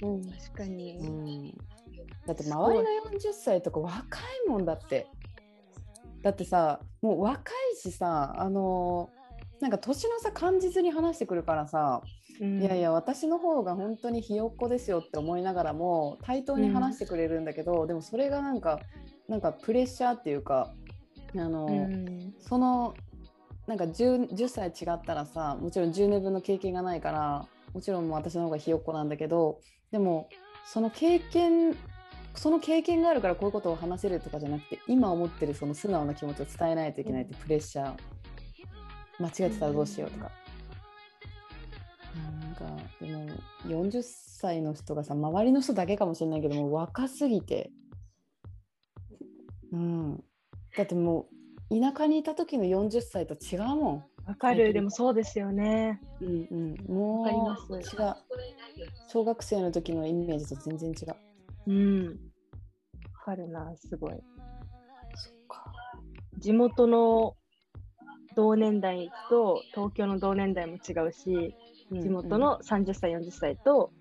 [0.03, 0.31] うん。
[0.31, 0.97] 確かに。
[0.97, 1.47] うん。
[2.27, 5.07] だって周りの40歳とか若いもんだって。
[6.21, 9.09] だってさもう若いしさあの
[9.59, 12.01] なんか年の差感じずに話してくるからさ、
[12.39, 18.79] いやいや私の方が本当にひよっこですよって思いながらも対等に話してくれるんだけど、でもそれがなんか
[19.27, 20.73] なんかプレッシャーっていうか
[21.35, 22.95] あの、うん、その
[23.67, 29.59] なんか 10, 10歳違ったらさもちろん10年分の経験がないからもちろん私の方がひよっこなんだけど
[29.91, 30.27] でも
[30.65, 31.75] その経験
[32.35, 37.95] その経験があるからこういうことを話せるとかじゃなくて今思ってるその素直な気持ちを伝えないといけないってプレッシャー。
[39.19, 40.31] 間違えてたらどうしようとか。
[42.15, 42.65] なんか
[43.01, 43.27] でも
[43.65, 47.71] 40歳の人がさ周りの人だけかもしれないけど も若すぎて、
[49.71, 50.23] うん、
[50.77, 51.27] だっても
[51.69, 55.99] う田舎にいた時の40歳と違うもわかる、でもそうですよね。
[56.21, 57.95] ん、うんうん、もうわかります。
[57.95, 58.15] 違う。
[59.09, 61.15] 小学生の時のイメージと全然違う。
[61.67, 62.07] うん。
[62.07, 62.13] わ
[63.25, 64.13] かるな、すごい。
[66.37, 67.35] 地元の
[68.35, 71.55] 同年代と東京の同年代も違うし、
[71.91, 73.91] 地元の30歳、40歳と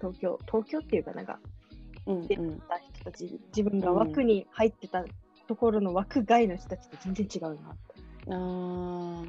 [0.00, 1.38] 東京、東京っていうかなんか、
[2.06, 2.28] うんうん。
[2.28, 2.42] 出た
[2.78, 5.04] 人たち、自分が枠に入ってた
[5.46, 7.62] ところの枠外の人たちと全然違うなって。
[8.30, 9.28] あー。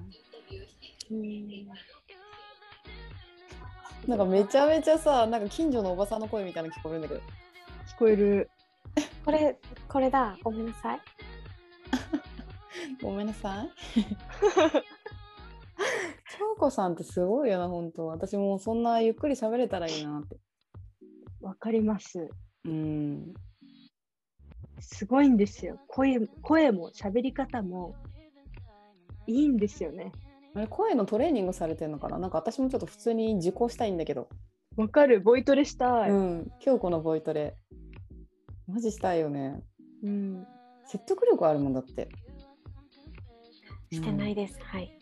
[4.08, 7.20] なんかめちゃめちゃさなんか近所のおばさんの声みたいなの聞こえるんだけど。
[7.20, 7.24] 聞
[7.98, 8.50] こえる。
[9.26, 10.38] これこれだ。
[10.44, 11.02] ごめんなさい。
[13.02, 13.70] ごめんなさい。
[16.38, 18.08] 京子さんってすごいよな、本当。
[18.08, 20.38] 私もうそんなゆっくり喋れたらいいなって。
[21.42, 22.30] わかります。
[22.66, 23.34] うん。
[24.80, 25.80] すごいんですよ。
[25.88, 27.96] 声声も喋り方も
[29.28, 30.12] いいんですよね。
[30.54, 32.20] あれ、声のトレーニングされてるのかな？
[32.20, 34.30] なんか私もちょっと普通に受講したいんだけど。
[34.78, 36.12] わかる、ボイトレしたい。
[36.12, 36.52] うん。
[36.60, 37.56] 京子のボイトレ。
[38.68, 39.64] マジしたいよね。
[40.04, 40.48] うん
[40.86, 42.10] 説得力あるもんだって。
[43.92, 44.99] してないです、はい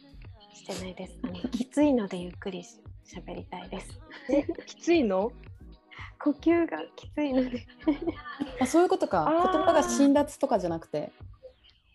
[0.57, 1.19] してないです。
[1.51, 3.99] きついのでゆっくりし喋りたいです。
[4.29, 5.31] え、きついの？
[6.19, 7.67] 呼吸がきついので。
[8.59, 9.25] あ、そういうことか。
[9.29, 11.11] 言葉が辛辣とかじゃなくて。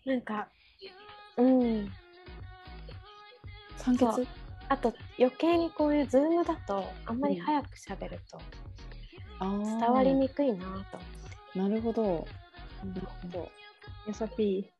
[0.05, 0.47] なんか
[1.37, 1.91] うん。
[3.77, 4.27] 酸欠？
[4.69, 8.39] あと余計にこういうズームだとあんまり早く喋ると
[9.39, 9.79] あー。
[9.79, 10.85] 伝わりにくいなと思っ
[11.53, 11.59] て。
[11.59, 12.25] なるほど。
[12.83, 13.51] なるほど。
[14.07, 14.71] やさぴ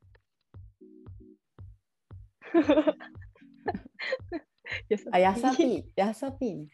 [2.54, 2.54] ー。
[5.12, 6.66] あ、やさぴー、やさぴーね。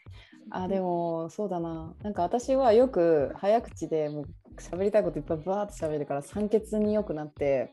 [0.50, 1.94] あ、でも、そうだな。
[2.02, 4.24] なんか私はよく早口でもう
[4.56, 7.72] 喋りたいこといっぱいバーって喋るから、酸欠によくなって、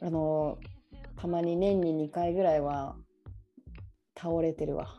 [0.00, 0.58] あの、
[1.16, 2.96] たまに年に2回ぐらいは
[4.16, 4.98] 倒れてるわ。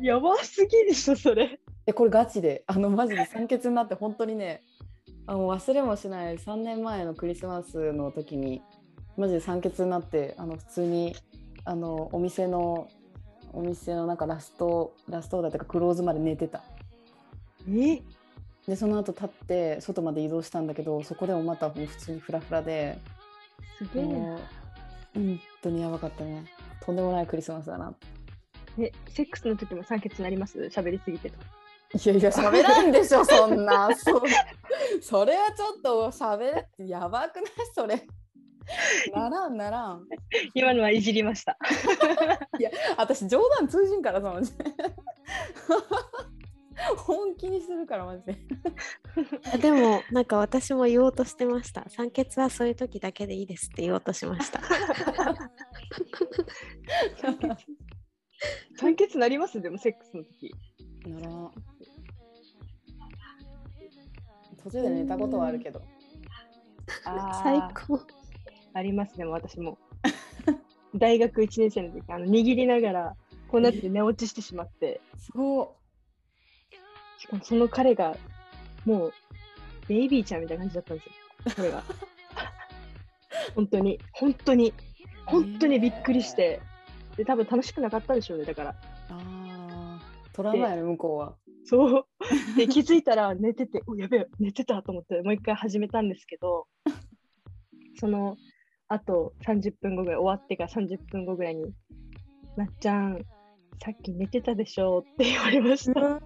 [0.00, 1.60] やばすぎでしょ、それ。
[1.86, 4.62] え、これガチで、あの、マジで酸欠になって、本当にね、
[5.28, 8.62] あの忘れもしない3年前のクリスマスの時に、
[9.16, 11.16] マジで酸欠になって、あの、普通に、
[11.66, 12.88] あの、お店の、
[13.52, 16.62] お店のなんかラスト、ラストオーダーとかクローズまで寝てた。
[17.68, 18.00] え？
[18.66, 22.98] で、その後立って、外まで移動したんだけど、そこでもまたもう普通にフラフラで、
[23.78, 26.44] すげえ本当にやばかったね。
[26.84, 27.94] とんでもないクリスマスだな。
[28.78, 30.58] え、セックスの時も酸欠になります？
[30.72, 31.44] 喋りすぎてとか。
[31.94, 33.88] いやいや、喋らんでしょ、そんな。
[33.96, 34.22] そ
[35.00, 37.44] それはちょっと喋てやばくない？
[37.74, 38.06] それ。
[39.14, 40.06] ならんならん。
[40.54, 41.58] 今のはいじりました。
[42.96, 44.64] 私、冗談通じんからさ、マジで。
[46.98, 48.36] 本気にするから、マジで。
[49.52, 51.88] あでもなんか私も言おうとしてました。
[51.88, 54.60] 酸欠はそういう時だけでいいですって言おうとしました。
[58.78, 59.60] 酸欠なります？
[59.60, 60.54] でもセックスの時。
[61.06, 61.52] ならん。
[64.62, 65.80] 途中で寝たことはあるけど。
[67.04, 68.00] あ最ー高。
[68.76, 69.78] ありますね、私も。
[70.94, 73.16] 大学1年生の時、あの握りながら、
[73.48, 75.74] こうなって寝落ちしてしまって、そ
[77.16, 78.14] しかもその彼が、
[78.84, 79.12] もう、
[79.88, 81.12] ベイビーちゃんみたいな感じだったんですよ、
[81.56, 81.82] これが。
[83.56, 84.74] 本当に、本当に、
[85.24, 86.60] 本当にびっくりして、
[87.16, 88.70] で、多分楽しくなかったでしょうね、だから。
[88.70, 88.76] あ
[89.08, 90.00] あ、
[90.34, 91.34] トラウマやね、向こうは。
[91.64, 92.06] そう。
[92.58, 96.66] で、 気づいたら寝てて、おやべえ、寝てたと思って、もう一回始めたんですけど、
[97.98, 98.36] その、
[98.88, 101.72] あと30分後ぐらい、終わってから30分後ぐらいに、
[102.56, 103.24] なっちゃん、
[103.82, 106.20] さっき寝てたでしょって言われました。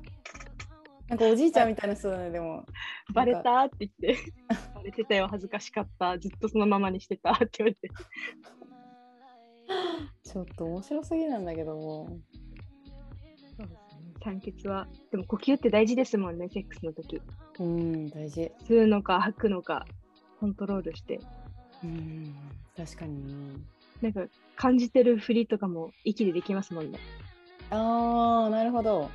[1.10, 2.64] なんかおじいちゃんみたいな人だね、でも。
[3.12, 4.32] バレたって言って、
[4.74, 7.88] バレてたよ、恥ずかしかった、ずっとそのままにしてたって言われて。
[10.22, 12.06] ちょっと面白すぎなんだけども。
[12.06, 14.14] そうですね。
[14.22, 17.20] 酸欠は、でも呼吸って大事ですもんね、セックスの時。
[17.58, 18.52] うん、大事。
[18.62, 19.86] 吸うのか吐くのか、
[20.38, 21.18] コントロールして。
[21.82, 22.34] うん、
[22.76, 23.60] 確かにね。
[24.02, 24.22] なんか
[24.56, 26.98] 感じてる振りとかも息でできますもんね。
[27.70, 29.10] ああ、なるほど。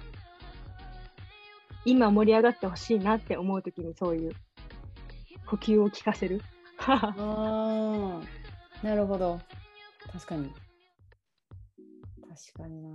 [1.85, 4.31] 今盛り上がってほしいなって思うときにそういう
[5.45, 6.41] 呼吸を聞かせる。
[6.79, 8.21] ああ、
[8.85, 9.39] なるほど。
[10.11, 10.51] 確かに。
[12.21, 12.89] 確かにな。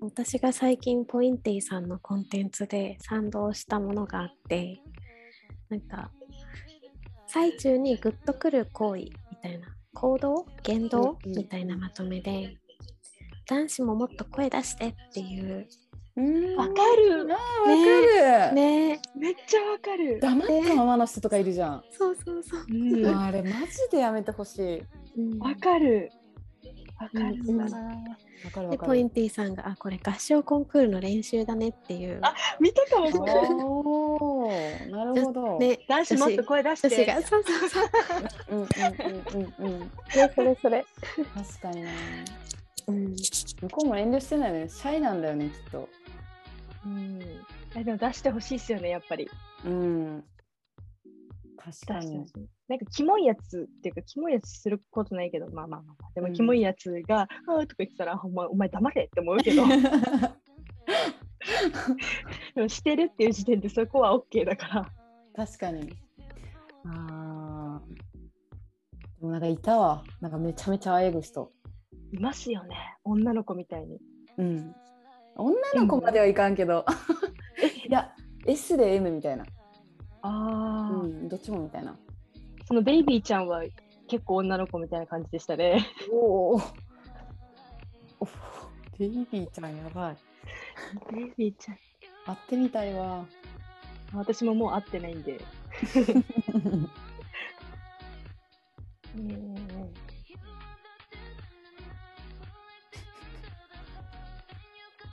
[0.00, 4.80] 私が最近ポインティさんのコンテンツで賛同したものがあって
[5.70, 6.10] なんか
[7.26, 9.12] 最中にグッとくる行為み
[9.42, 10.46] たいな行動？
[10.62, 11.16] 言動？
[11.24, 12.56] みたいなまとめで
[13.46, 15.66] 男子ももっと声出してっていう。
[16.16, 16.56] うん。
[16.56, 17.26] わかる。
[17.26, 17.40] わか
[18.50, 19.00] る、ね。
[19.16, 20.18] めっちゃわかる。
[20.20, 21.84] 黙ったままの人とかいるじゃん。
[21.90, 23.18] そうそうそう、うん。
[23.18, 23.56] あれマジ
[23.90, 24.82] でやめてほしい。
[25.16, 25.38] うん。
[25.38, 26.10] わかる。
[27.00, 27.56] わかる。
[27.56, 27.88] わかる
[28.44, 28.70] わかる。
[28.70, 32.18] でポインティさんがあこれ合唱コンクールの練習だねっていう。
[32.22, 33.06] あ見たかも
[34.90, 35.58] なるほど。
[35.58, 37.22] ね男子もっと声出して。
[37.22, 37.88] そうそうそう
[38.50, 38.66] うんうん
[39.36, 39.80] うんうんうん。
[39.80, 39.88] ね
[40.34, 40.84] それそれ、
[41.34, 41.90] 確かにな。
[42.88, 44.68] うん、向こうも遠慮してないよね。
[44.68, 45.88] シャイなんだよね、きっと。
[46.86, 47.20] うん。
[47.76, 49.28] えでも出してほしいですよね、やっぱり。
[49.64, 50.24] うん。
[51.56, 52.26] 確かに。
[52.68, 56.10] なんかキモいやつっていうか、キモいやつすることないけど、まあまあまあまあ。
[56.14, 59.62] でうんもキモいやつが、あーとか言ってたら、お前お前黙れって思うけど、
[62.60, 64.92] でもしてるっていう時点でそこは OK だから。
[65.34, 65.96] 確かに。
[66.84, 67.82] ああ。
[69.18, 70.04] でもなんかいたわ。
[70.20, 71.50] なんかめちゃめちゃあえぐ人。
[72.12, 73.98] いますよね、女の子みたいに。
[74.36, 74.74] うん。
[75.36, 76.84] 女の子まではいかんけど。
[77.88, 79.44] いや、S で M みたいな。
[80.20, 81.98] ああ、うん、どっちもみたいな。
[82.66, 83.62] そのベイビーちゃんは
[84.06, 85.86] 結構女の子みたいな感じでしたね。
[86.12, 86.60] おお。
[88.98, 90.16] ベイビーちゃんやばい。
[91.10, 91.78] ベイビーちゃん。
[92.30, 93.26] 会ってみたいわ。
[94.14, 95.40] 私ももう会ってないんで。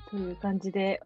[0.09, 1.01] という感じで、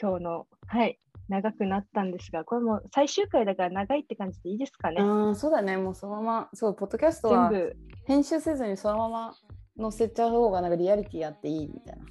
[0.00, 5.02] 今日の、はい、長くなったんですが、これも最終回だから長いって感じでいいですかね。
[5.02, 5.76] ああ、そうだね。
[5.76, 7.76] もうそのまま、そう、ポッドキャストは全部、
[8.06, 9.34] 編集せずにそのまま
[9.78, 12.02] 載せちゃう方がなんかリアリティあっていいみたいな。
[12.02, 12.08] も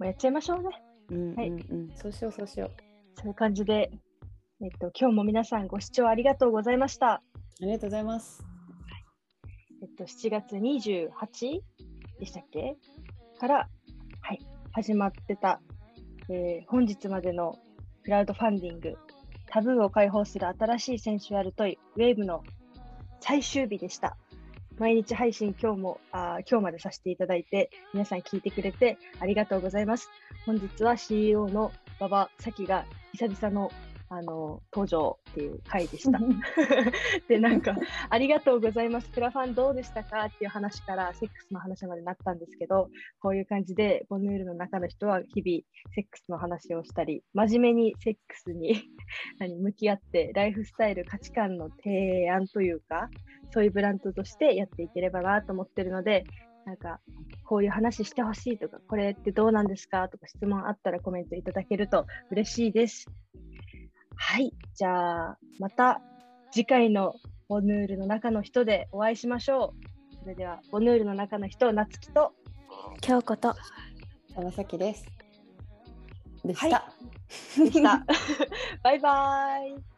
[0.00, 0.87] うやっちゃいましょうね。
[1.10, 1.52] うんはい。
[1.96, 2.70] そうしよう、そうしよう。
[3.20, 3.90] そういう感じで、
[4.60, 7.14] えっと、今日も皆さんご視聴ありがとうございました。
[7.14, 7.22] あ
[7.60, 8.44] りがとうございます。
[9.82, 11.60] えっと、7月28
[12.18, 12.76] でしたっけ？
[13.38, 13.68] から、
[14.20, 14.40] はい、
[14.72, 15.60] 始まってた、
[16.28, 17.56] えー本日までの
[18.04, 18.96] クラウドファンディング、
[19.46, 22.42] タブーを解放する新しいセンシュアルトイ、ウェーブの
[23.20, 24.16] 最終日でした。
[24.78, 30.08] 毎日配信今日も、あ今日までさせていただいて、皆さん聞いてくれてありがとうございます。
[30.46, 33.72] 本日は CEO の馬場咲が久々の
[34.10, 36.18] あの登場っていう回でした。
[37.28, 37.76] で、なんか、
[38.08, 39.10] ありがとうございます。
[39.10, 42.88] クラファンどうでしたかっていう話からセックスの話までなったんですけど、
[43.20, 48.82] こういう感じでボヌールの中の人は日々セックスの話をしたり、真面目にセックスに
[49.38, 53.10] 何向き合って、ライフスタイル、価値観の提案というか、
[53.50, 56.24] そういうブランドとしてやっていければなと思ってるので、
[56.64, 57.00] なんか
[57.44, 63.06] こういう話してほしいとか、これってどうなんですかとか質問あったらコメントいただけると嬉しいです。
[64.20, 66.02] はい、じゃあまた
[66.50, 67.14] 次回の
[67.48, 69.74] ボヌールの中の人でお会いしましょ
[70.12, 70.18] う。
[70.22, 72.32] それではボヌールの中の人、夏希と
[73.00, 73.54] 京子と
[74.36, 75.06] 山崎です。
[76.44, 76.80] でした。
[76.80, 76.92] は
[77.58, 78.04] い、でした。
[78.82, 79.97] バイバイ。